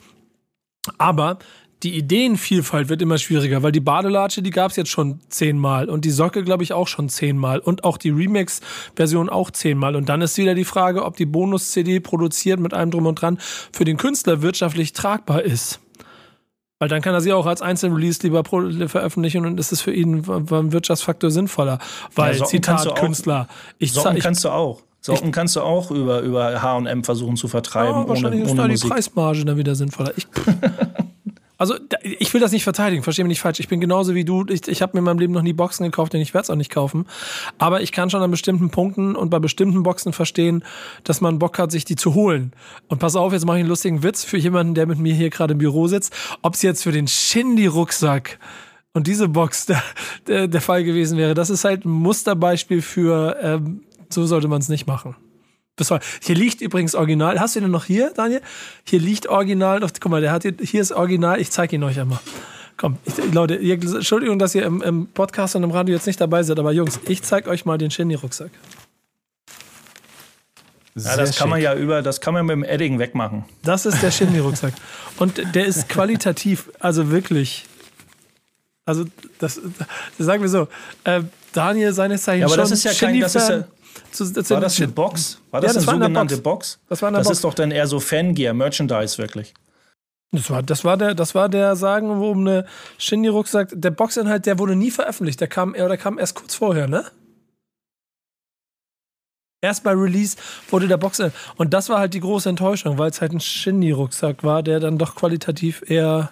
[0.97, 1.37] Aber
[1.83, 6.05] die Ideenvielfalt wird immer schwieriger, weil die Badelatsche, die gab es jetzt schon zehnmal und
[6.05, 9.97] die Socke, glaube ich, auch schon zehnmal und auch die Remix-Version auch zehnmal.
[9.97, 13.37] Und dann ist wieder die Frage, ob die Bonus-CD produziert mit allem drum und dran
[13.73, 15.81] für den Künstler wirtschaftlich tragbar ist.
[16.81, 20.23] Weil dann kann er sie auch als Einzelrelease lieber veröffentlichen und ist es für ihn
[20.23, 21.77] beim Wirtschaftsfaktor sinnvoller.
[22.15, 24.81] Weil, Ja, Zitat auch- Künstler, ich, Socken ich kannst du auch.
[24.99, 28.61] Socken kannst du auch über, über H&M versuchen zu vertreiben, Ja, wahrscheinlich ohne, ist ohne
[28.61, 28.87] da die.
[28.89, 30.11] Preismarge dann wieder sinnvoller.
[30.17, 30.27] Ich,
[31.61, 33.59] also, ich will das nicht verteidigen, verstehe mich nicht falsch.
[33.59, 34.43] Ich bin genauso wie du.
[34.49, 36.49] Ich, ich habe mir in meinem Leben noch nie Boxen gekauft und ich werde es
[36.49, 37.05] auch nicht kaufen.
[37.59, 40.63] Aber ich kann schon an bestimmten Punkten und bei bestimmten Boxen verstehen,
[41.03, 42.51] dass man Bock hat, sich die zu holen.
[42.87, 45.29] Und pass auf, jetzt mache ich einen lustigen Witz für jemanden, der mit mir hier
[45.29, 46.11] gerade im Büro sitzt.
[46.41, 48.39] Ob es jetzt für den Shindy-Rucksack
[48.93, 49.83] und diese Box der,
[50.25, 54.61] der, der Fall gewesen wäre, das ist halt ein Musterbeispiel für, ähm, so sollte man
[54.61, 55.15] es nicht machen.
[55.81, 56.05] Bis heute.
[56.21, 57.39] Hier liegt übrigens Original.
[57.39, 58.41] Hast du den noch hier, Daniel?
[58.83, 59.79] Hier liegt Original.
[59.79, 61.41] Guck mal, der hat hier, hier ist Original.
[61.41, 62.19] Ich zeige ihn euch einmal.
[62.77, 66.21] Komm, ich, Leute, ihr, Entschuldigung, dass ihr im, im Podcast und im Radio jetzt nicht
[66.21, 68.51] dabei seid, aber Jungs, ich zeige euch mal den Shindy-Rucksack.
[70.93, 73.45] Ja, das kann man ja über, das kann man mit dem Edding wegmachen.
[73.63, 74.73] Das ist der Shindy-Rucksack.
[75.17, 77.65] Und der ist qualitativ, also wirklich.
[78.85, 79.05] Also,
[79.39, 79.59] das,
[80.19, 80.67] das sagen wir so.
[81.05, 81.21] Äh,
[81.53, 83.65] Daniel, seines Zeichens Ja, aber schon das ist ja kein- das ist ja-
[84.11, 85.39] Zu- War das eine Box?
[85.51, 86.73] War das, Ja, das eine war sogenannte Box.
[86.77, 86.79] Box?
[86.89, 87.37] Das war in der Das Box.
[87.37, 89.53] ist doch dann eher so Fangear, Merchandise wirklich.
[90.33, 92.65] Das war, das war der, das war der sagenumwobene
[92.97, 93.69] Shindy-Rucksack.
[93.73, 95.41] Der Boxinhalt, der wurde nie veröffentlicht.
[95.41, 97.05] Der kam, der kam erst kurz vorher, ne?
[99.63, 100.37] Erst bei Release
[100.69, 101.21] wurde der Box.
[101.57, 104.97] Und das war halt die große Enttäuschung, weil es halt ein Shindy-Rucksack war, der dann
[104.97, 106.31] doch qualitativ eher.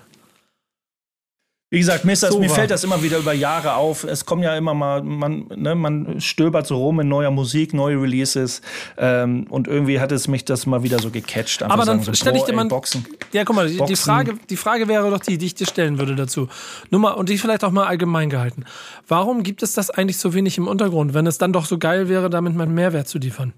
[1.71, 4.03] Wie gesagt, mir, das, So mir fällt das immer wieder über Jahre auf.
[4.03, 8.01] Es kommen ja immer mal, man, ne, man stöbert so rum in neuer Musik, neue
[8.01, 8.61] Releases.
[8.97, 11.61] Ähm, und irgendwie hat es mich das mal wieder so gecatcht.
[11.61, 13.05] Aber dann so, stell ich dir mal- Boxen.
[13.33, 13.95] Ja, guck mal, die, die.
[13.95, 16.47] Frage, die Frage wäre doch die, die ich dir stellen würde dazu.
[16.89, 18.65] Nur mal, und die vielleicht auch mal allgemein gehalten.
[19.07, 22.09] Warum gibt es das eigentlich so wenig im Untergrund, wenn es dann doch so geil
[22.09, 23.53] wäre, damit mal einen Mehrwert zu liefern?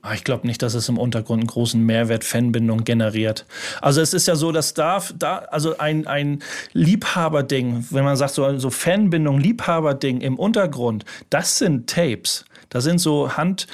[0.00, 3.46] Ah, Ich glaube nicht, dass es im Untergrund einen großen Mehrwert Fanbindung generiert.
[3.82, 6.42] Also es ist ja so, dass da, da also ein, ein
[6.72, 12.44] Liebhaberding, wenn man sagt so, so Fanbindung, Liebhaberding im Untergrund, das sind Tapes.
[12.70, 13.66] Da sind so Hand,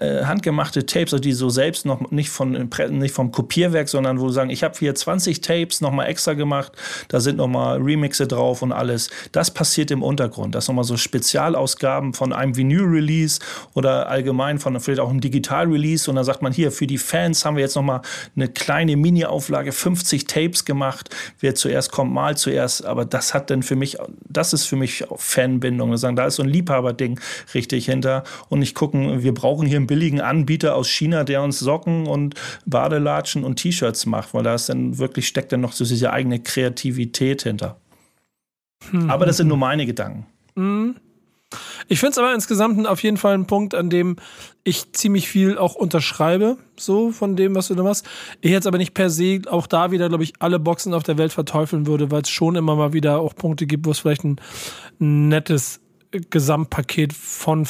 [0.00, 4.28] äh, handgemachte Tapes, also die so selbst noch nicht, von, nicht vom Kopierwerk, sondern wo
[4.28, 6.72] sie sagen, ich habe hier 20 Tapes nochmal extra gemacht,
[7.08, 9.10] da sind nochmal Remixe drauf und alles.
[9.32, 10.54] Das passiert im Untergrund.
[10.54, 13.40] Das nochmal so Spezialausgaben von einem Vinyl-Release
[13.74, 16.10] oder allgemein von vielleicht auch einem Digital-Release.
[16.10, 18.02] Und dann sagt man hier, für die Fans haben wir jetzt nochmal
[18.36, 21.10] eine kleine Mini-Auflage, 50 Tapes gemacht.
[21.40, 22.84] Wer zuerst kommt, mal zuerst.
[22.84, 23.98] Aber das hat dann für mich,
[24.28, 25.94] das ist für mich Fanbindung.
[26.16, 27.20] Da ist so ein Liebhaberding
[27.54, 31.58] richtig hinter und nicht gucken, wir brauchen hier einen billigen Anbieter aus China, der uns
[31.58, 32.34] Socken und
[32.66, 36.40] Badelatschen und T-Shirts macht, weil da ist dann wirklich steckt dann noch so diese eigene
[36.40, 37.76] Kreativität hinter.
[39.08, 40.26] Aber das sind nur meine Gedanken.
[41.88, 44.16] Ich finde es aber insgesamt auf jeden Fall ein Punkt, an dem
[44.62, 48.06] ich ziemlich viel auch unterschreibe, so von dem, was du da machst.
[48.40, 51.18] Ich jetzt aber nicht per se auch da wieder, glaube ich, alle Boxen auf der
[51.18, 54.24] Welt verteufeln würde, weil es schon immer mal wieder auch Punkte gibt, wo es vielleicht
[54.24, 54.38] ein
[55.00, 55.80] nettes
[56.12, 57.66] Gesamtpaket von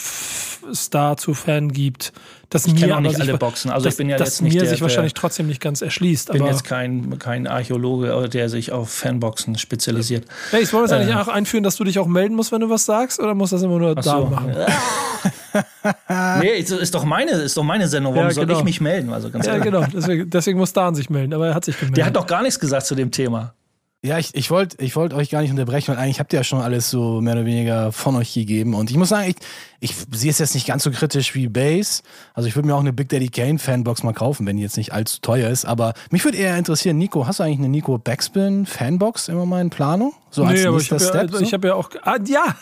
[0.74, 2.12] Star zu Fan gibt.
[2.48, 3.70] Das Ich mir kenne auch nicht alle Boxen.
[3.70, 5.60] Also das, ich bin ja das jetzt nicht mir der, sich wahrscheinlich der, trotzdem nicht
[5.60, 6.28] ganz erschließt.
[6.30, 10.24] Ich bin aber jetzt kein, kein Archäologe, der sich auf Fanboxen spezialisiert.
[10.50, 11.18] Hey, wollen wir es eigentlich Äh.
[11.18, 13.62] auch einführen, dass du dich auch melden musst, wenn du was sagst, oder muss das
[13.62, 14.26] immer nur da so.
[14.26, 14.52] machen?
[16.40, 18.14] nee, ist, ist, doch meine, ist doch meine Sendung.
[18.14, 18.58] Warum Ja, soll genau.
[18.58, 19.12] ich mich melden?
[19.12, 19.84] Also ganz Ja, genau.
[19.92, 21.98] Deswegen, deswegen muss Dan sich melden, aber er hat sich gemeldet.
[21.98, 23.54] Der hat doch gar nichts gesagt zu dem Thema.
[24.02, 26.44] Ja, ich, ich wollte ich wollt euch gar nicht unterbrechen, weil eigentlich habt ihr ja
[26.44, 28.72] schon alles so mehr oder weniger von euch gegeben.
[28.72, 29.34] Und ich muss sagen,
[29.78, 32.02] ich, ich sehe es jetzt nicht ganz so kritisch wie Bass.
[32.32, 34.78] Also ich würde mir auch eine Big Daddy Kane Fanbox mal kaufen, wenn die jetzt
[34.78, 35.66] nicht allzu teuer ist.
[35.66, 39.60] Aber mich würde eher interessieren, Nico, hast du eigentlich eine Nico Backspin Fanbox immer mal
[39.60, 40.14] in Planung?
[40.30, 41.44] So als nee, aber ich habe ja, so?
[41.44, 41.90] hab ja auch.
[42.02, 42.56] Ah, ja,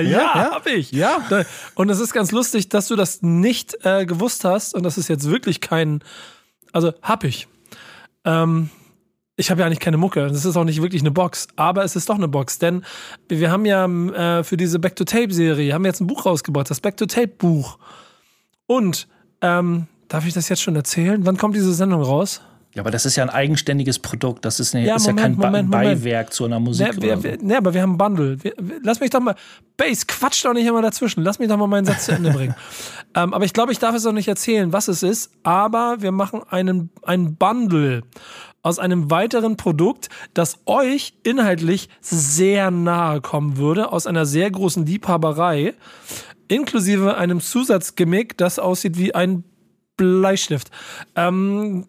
[0.00, 0.90] ja, ja, habe ich.
[0.90, 1.20] Ja.
[1.76, 5.06] Und es ist ganz lustig, dass du das nicht äh, gewusst hast und das ist
[5.06, 6.02] jetzt wirklich kein.
[6.72, 7.46] Also, hab ich.
[8.24, 8.70] Ähm,
[9.36, 10.26] ich habe ja eigentlich keine Mucke.
[10.28, 11.46] Das ist auch nicht wirklich eine Box.
[11.56, 12.58] Aber es ist doch eine Box.
[12.58, 12.82] Denn
[13.28, 17.78] wir haben ja äh, für diese Back-to-Tape-Serie, haben wir jetzt ein Buch rausgebracht, das Back-to-Tape-Buch.
[18.66, 19.06] Und,
[19.42, 21.24] ähm, darf ich das jetzt schon erzählen?
[21.26, 22.40] Wann kommt diese Sendung raus?
[22.74, 24.44] Ja, aber das ist ja ein eigenständiges Produkt.
[24.44, 26.02] Das ist, eine, ja, ist Moment, ja kein Moment, Moment.
[26.02, 26.94] Beiwerk zu einer Musik.
[26.94, 28.42] Ne, wir, wir, ne, aber wir haben ein Bundle.
[28.44, 29.34] Wir, lass mich doch mal.
[29.78, 31.22] Base, quatsch doch nicht immer dazwischen.
[31.22, 32.54] Lass mich doch mal meinen Satz zu Ende bringen.
[33.14, 35.30] ähm, aber ich glaube, ich darf es auch nicht erzählen, was es ist.
[35.42, 38.02] Aber wir machen einen, einen Bundle
[38.66, 44.84] aus einem weiteren Produkt, das euch inhaltlich sehr nahe kommen würde, aus einer sehr großen
[44.84, 45.74] Liebhaberei,
[46.48, 49.44] inklusive einem Zusatzgimmick, das aussieht wie ein
[49.96, 50.72] Bleistift.
[51.14, 51.86] Ähm,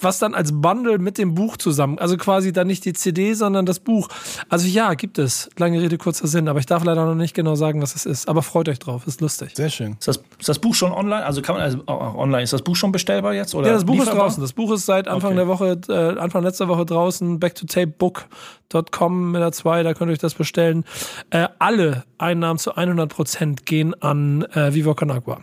[0.00, 3.66] was dann als Bundle mit dem Buch zusammen, also quasi dann nicht die CD, sondern
[3.66, 4.08] das Buch.
[4.48, 5.50] Also ja, gibt es.
[5.58, 8.28] Lange Rede, kurzer Sinn, aber ich darf leider noch nicht genau sagen, was es ist.
[8.28, 9.50] Aber freut euch drauf, ist lustig.
[9.54, 9.96] Sehr schön.
[9.98, 11.24] Ist das, ist das Buch schon online?
[11.24, 13.54] Also kann man also online, ist das Buch schon bestellbar jetzt?
[13.54, 14.40] Oder ja, das Buch ist draußen.
[14.42, 15.36] Das Buch ist seit Anfang okay.
[15.36, 20.18] der Woche, äh, Anfang letzter Woche draußen, backtotapebook.com mit der 2, da könnt ihr euch
[20.18, 20.84] das bestellen.
[21.30, 25.40] Äh, alle Einnahmen zu 100 Prozent gehen an äh, Viva Con Agua.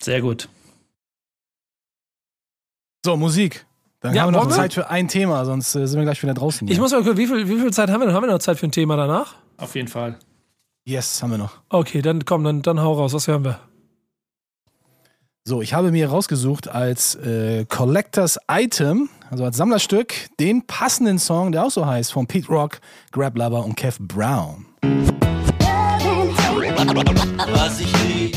[0.00, 0.48] Sehr gut.
[3.06, 3.64] So, Musik.
[4.00, 6.34] Dann ja, haben wir noch Zeit für ein Thema, sonst äh, sind wir gleich wieder
[6.34, 6.66] draußen.
[6.66, 8.14] Ich muss mal gucken, wie viel, wie viel Zeit haben wir noch?
[8.14, 9.36] Haben wir noch Zeit für ein Thema danach?
[9.58, 10.18] Auf jeden Fall.
[10.84, 11.52] Yes, haben wir noch.
[11.68, 13.12] Okay, dann komm, dann, dann hau raus.
[13.12, 13.60] Was hören wir?
[15.44, 21.52] So, ich habe mir rausgesucht als äh, Collectors Item, also als Sammlerstück, den passenden Song,
[21.52, 22.80] der auch so heißt, von Pete Rock,
[23.12, 24.66] Grab Lover und Kev Brown.
[27.52, 28.36] Was ich lieb,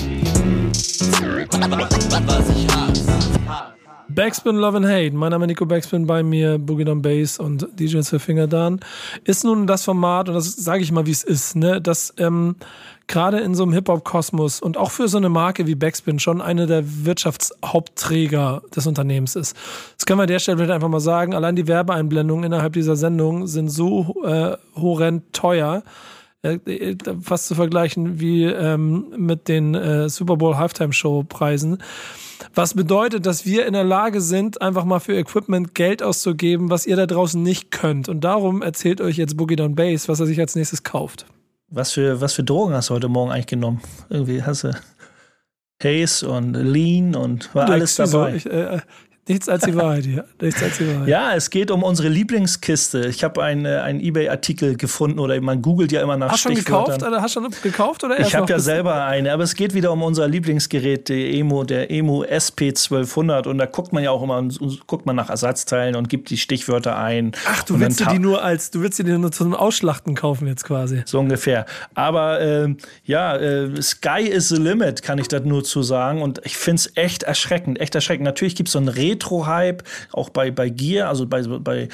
[2.27, 3.78] was ich hasse.
[4.11, 5.11] Backspin Love and Hate.
[5.11, 8.79] Mein Name ist Nico Backspin, bei mir Boogie Down Bass und DJ Finger Dan.
[9.23, 12.55] Ist nun das Format, und das sage ich mal, wie es ist, ne, dass ähm,
[13.05, 16.65] gerade in so einem Hip-Hop-Kosmos und auch für so eine Marke wie Backspin schon eine
[16.65, 19.55] der Wirtschaftshauptträger des Unternehmens ist.
[19.95, 21.35] Das können wir an der Stelle vielleicht einfach mal sagen.
[21.35, 25.83] Allein die Werbeeinblendungen innerhalb dieser Sendung sind so äh, horrend teuer
[26.41, 31.77] äh, äh, fast zu vergleichen wie ähm, mit den äh, Super Bowl Halftime Show Preisen.
[32.53, 36.85] Was bedeutet, dass wir in der Lage sind, einfach mal für Equipment Geld auszugeben, was
[36.85, 38.09] ihr da draußen nicht könnt.
[38.09, 41.25] Und darum erzählt euch jetzt Boogie Down Bass, was er sich als nächstes kauft.
[41.69, 43.81] Was für, was für Drogen hast du heute Morgen eigentlich genommen?
[44.09, 44.71] Irgendwie hast du
[45.83, 48.35] Haze und Lean und war alles dabei.
[48.35, 48.79] Ich, äh,
[49.29, 50.25] Nichts als die Wahrheit hier.
[50.41, 51.07] Nichts als die Wahrheit.
[51.07, 53.07] Ja, es geht um unsere Lieblingskiste.
[53.07, 56.97] Ich habe einen, äh, einen Ebay-Artikel gefunden oder man googelt ja immer nach hast Stichwörtern.
[56.97, 59.75] Gekauft, oder hast du schon gekauft oder Ich habe ja selber eine, aber es geht
[59.75, 64.09] wieder um unser Lieblingsgerät, der Emo, der Emo SP 1200 und da guckt man ja
[64.09, 64.43] auch immer
[64.87, 67.33] guckt man nach Ersatzteilen und gibt die Stichwörter ein.
[67.47, 71.03] Ach, du willst die nur als du willst die nur zum Ausschlachten kaufen jetzt quasi.
[71.05, 71.67] So ungefähr.
[71.93, 76.41] Aber äh, ja, äh, Sky is the limit, kann ich das nur zu sagen und
[76.45, 78.25] ich finde es echt erschreckend, echt erschreckend.
[78.25, 81.89] Natürlich gibt es so ein Retro Retro-Hype, auch bei, bei Gear, also bei, bei,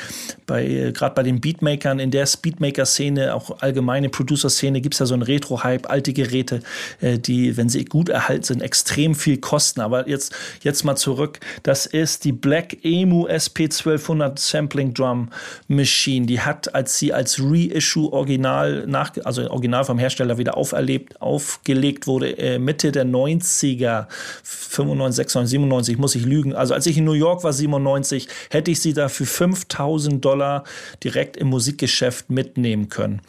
[0.45, 5.15] bei gerade bei den Beatmakern, in der Beatmaker-Szene, auch allgemeine Producer-Szene, gibt es ja so
[5.15, 6.61] einen Retro-Hype, alte Geräte,
[7.01, 9.81] äh, die, wenn sie gut erhalten sind, extrem viel kosten.
[9.81, 11.39] Aber jetzt, jetzt mal zurück.
[11.63, 15.29] Das ist die Black Emu SP1200 Sampling Drum
[15.67, 16.25] Machine.
[16.27, 22.07] Die hat, als sie als Reissue original nach, also original vom Hersteller wieder auferlebt, aufgelegt
[22.07, 24.07] wurde, äh, Mitte der 90er,
[24.43, 26.53] 95, 96, 97, muss ich lügen.
[26.53, 30.63] Also als ich in New York war 97, hätte ich sie da für 5000 Dollar
[31.03, 33.21] direkt im Musikgeschäft mitnehmen können.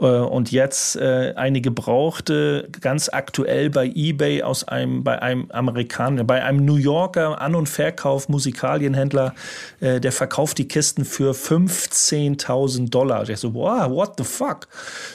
[0.00, 6.24] Äh, und jetzt äh, eine gebrauchte, ganz aktuell bei eBay aus einem, bei einem Amerikaner,
[6.24, 9.34] bei einem New Yorker An- und Verkauf Musikalienhändler,
[9.80, 13.28] äh, der verkauft die Kisten für 15.000 Dollar.
[13.28, 14.68] Ich so, wow, what the fuck?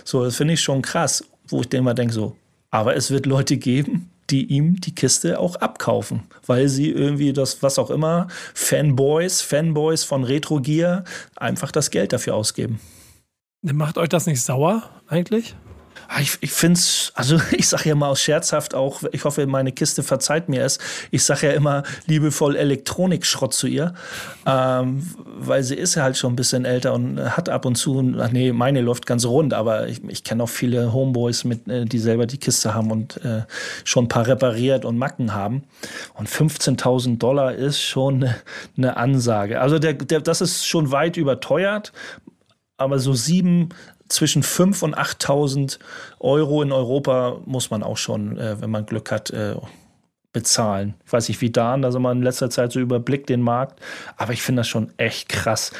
[0.03, 2.35] So, das finde ich schon krass, wo ich immer denke so,
[2.71, 7.61] aber es wird Leute geben, die ihm die Kiste auch abkaufen, weil sie irgendwie das,
[7.63, 11.03] was auch immer, Fanboys, Fanboys von Retro Gear,
[11.35, 12.79] einfach das Geld dafür ausgeben.
[13.61, 15.55] Macht euch das nicht sauer eigentlich?
[16.07, 19.45] Ah, ich, ich finde es, also ich sage ja mal aus scherzhaft auch, ich hoffe,
[19.47, 20.79] meine Kiste verzeiht mir es.
[21.11, 23.93] Ich sage ja immer liebevoll Elektronikschrott zu ihr,
[24.45, 28.15] ähm, weil sie ist ja halt schon ein bisschen älter und hat ab und zu,
[28.19, 31.85] ach nee, meine läuft ganz rund, aber ich, ich kenne auch viele Homeboys, mit, äh,
[31.85, 33.43] die selber die Kiste haben und äh,
[33.83, 35.63] schon ein paar repariert und Macken haben.
[36.13, 38.35] Und 15.000 Dollar ist schon eine,
[38.77, 39.61] eine Ansage.
[39.61, 41.91] Also der, der, das ist schon weit überteuert.
[42.77, 43.69] aber so sieben,
[44.09, 45.79] zwischen 5 und 8.000
[46.19, 49.55] Euro in Europa muss man auch schon, äh, wenn man Glück hat, äh,
[50.33, 50.93] bezahlen.
[51.05, 53.79] Ich weiß nicht, wie da, da sind wir in letzter Zeit so überblickt den Markt,
[54.15, 55.71] aber ich finde das schon echt krass.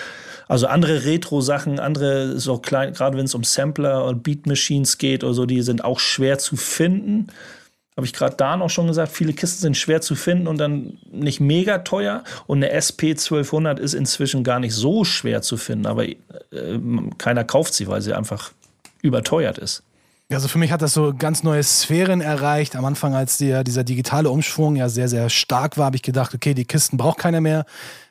[0.47, 5.23] Also andere Retro-Sachen, andere so klein, gerade wenn es um Sampler und Beat Machines geht
[5.23, 7.27] oder so, die sind auch schwer zu finden.
[7.99, 10.97] Habe ich gerade da noch schon gesagt, viele Kisten sind schwer zu finden und dann
[11.11, 12.23] nicht mega teuer.
[12.47, 16.15] Und eine SP 1200 ist inzwischen gar nicht so schwer zu finden, aber äh,
[17.17, 18.53] keiner kauft sie, weil sie einfach
[19.01, 19.83] überteuert ist.
[20.31, 22.77] Also für mich hat das so ganz neue Sphären erreicht.
[22.77, 26.33] Am Anfang, als der, dieser digitale Umschwung ja sehr, sehr stark war, habe ich gedacht,
[26.33, 27.65] okay, die Kisten braucht keiner mehr,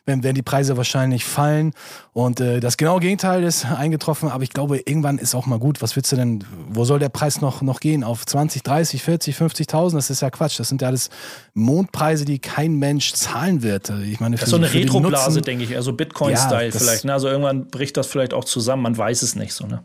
[0.08, 1.72] werden die Preise wahrscheinlich fallen.
[2.12, 5.80] Und äh, das genaue Gegenteil ist eingetroffen, aber ich glaube, irgendwann ist auch mal gut.
[5.82, 8.02] Was willst du denn, wo soll der Preis noch, noch gehen?
[8.02, 9.94] Auf 20, 30, 40, 50.000?
[9.94, 10.58] Das ist ja Quatsch.
[10.58, 11.10] Das sind ja alles
[11.54, 13.90] Mondpreise, die kein Mensch zahlen wird.
[13.90, 17.04] Ich meine, das ist so eine Retroblase, denke ich, also Bitcoin-Style ja, vielleicht.
[17.04, 17.12] Ne?
[17.12, 19.82] Also irgendwann bricht das vielleicht auch zusammen, man weiß es nicht so, ne?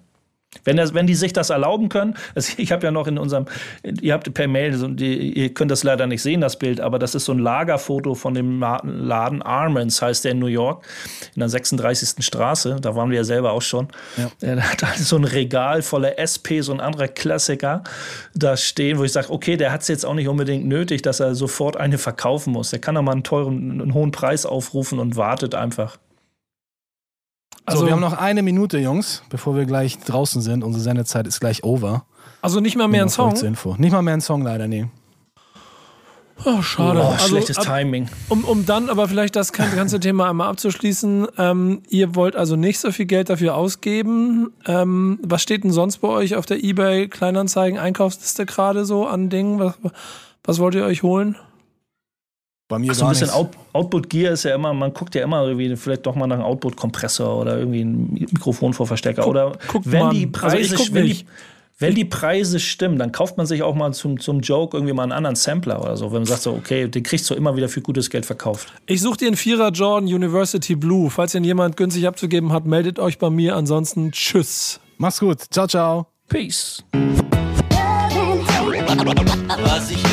[0.63, 3.45] Wenn, das, wenn die sich das erlauben können, also ich habe ja noch in unserem,
[3.83, 6.99] ihr habt per Mail, so die, ihr könnt das leider nicht sehen, das Bild, aber
[6.99, 10.85] das ist so ein Lagerfoto von dem Laden Armans, heißt der in New York,
[11.35, 12.23] in der 36.
[12.23, 13.87] Straße, da waren wir ja selber auch schon.
[14.17, 14.55] Ja.
[14.55, 17.83] Da hat halt so ein Regal voller SP, so ein anderer Klassiker
[18.33, 21.19] da stehen, wo ich sage, okay, der hat es jetzt auch nicht unbedingt nötig, dass
[21.19, 22.69] er sofort eine verkaufen muss.
[22.69, 25.97] Der kann doch mal einen teuren, einen hohen Preis aufrufen und wartet einfach.
[27.65, 30.63] Also, so, wir haben noch eine Minute, Jungs, bevor wir gleich draußen sind.
[30.63, 32.05] Unsere Sendezeit ist gleich over.
[32.41, 33.35] Also nicht mal mehr ein Song?
[33.37, 33.75] Info.
[33.77, 34.87] Nicht mal mehr ein Song, leider, nee.
[36.45, 36.99] Oh, schade.
[36.99, 38.09] Oh, also, schlechtes ab, Timing.
[38.27, 41.27] Um, um dann aber vielleicht das ganze Thema einmal abzuschließen.
[41.37, 44.51] Ähm, ihr wollt also nicht so viel Geld dafür ausgeben.
[44.65, 49.29] Ähm, was steht denn sonst bei euch auf der eBay Kleinanzeigen Einkaufsliste gerade so an
[49.29, 49.59] Dingen?
[49.59, 49.75] Was,
[50.43, 51.37] was wollt ihr euch holen?
[52.67, 55.23] Bei mir Ach, so ein bisschen Out Output Gear ist ja immer, man guckt ja
[55.23, 59.27] immer irgendwie vielleicht doch mal nach einem Output Kompressor oder irgendwie ein Mikrofon vor Verstärker.
[59.27, 59.53] oder
[59.83, 61.25] wenn die also Preise, also wenn, die,
[61.79, 65.03] wenn die Preise stimmen, dann kauft man sich auch mal zum, zum Joke irgendwie mal
[65.03, 66.05] einen anderen Sampler oder so.
[66.11, 68.71] Wenn man sagt so, okay, den kriegst du immer wieder für gutes Geld verkauft.
[68.85, 71.09] Ich suche dir einen Vierer Jordan University Blue.
[71.09, 73.55] Falls ihn jemand günstig abzugeben hat, meldet euch bei mir.
[73.55, 74.79] Ansonsten tschüss.
[74.97, 75.41] Mach's gut.
[75.51, 76.07] Ciao, ciao.
[76.29, 76.83] Peace.
[79.65, 80.12] Was ich lieb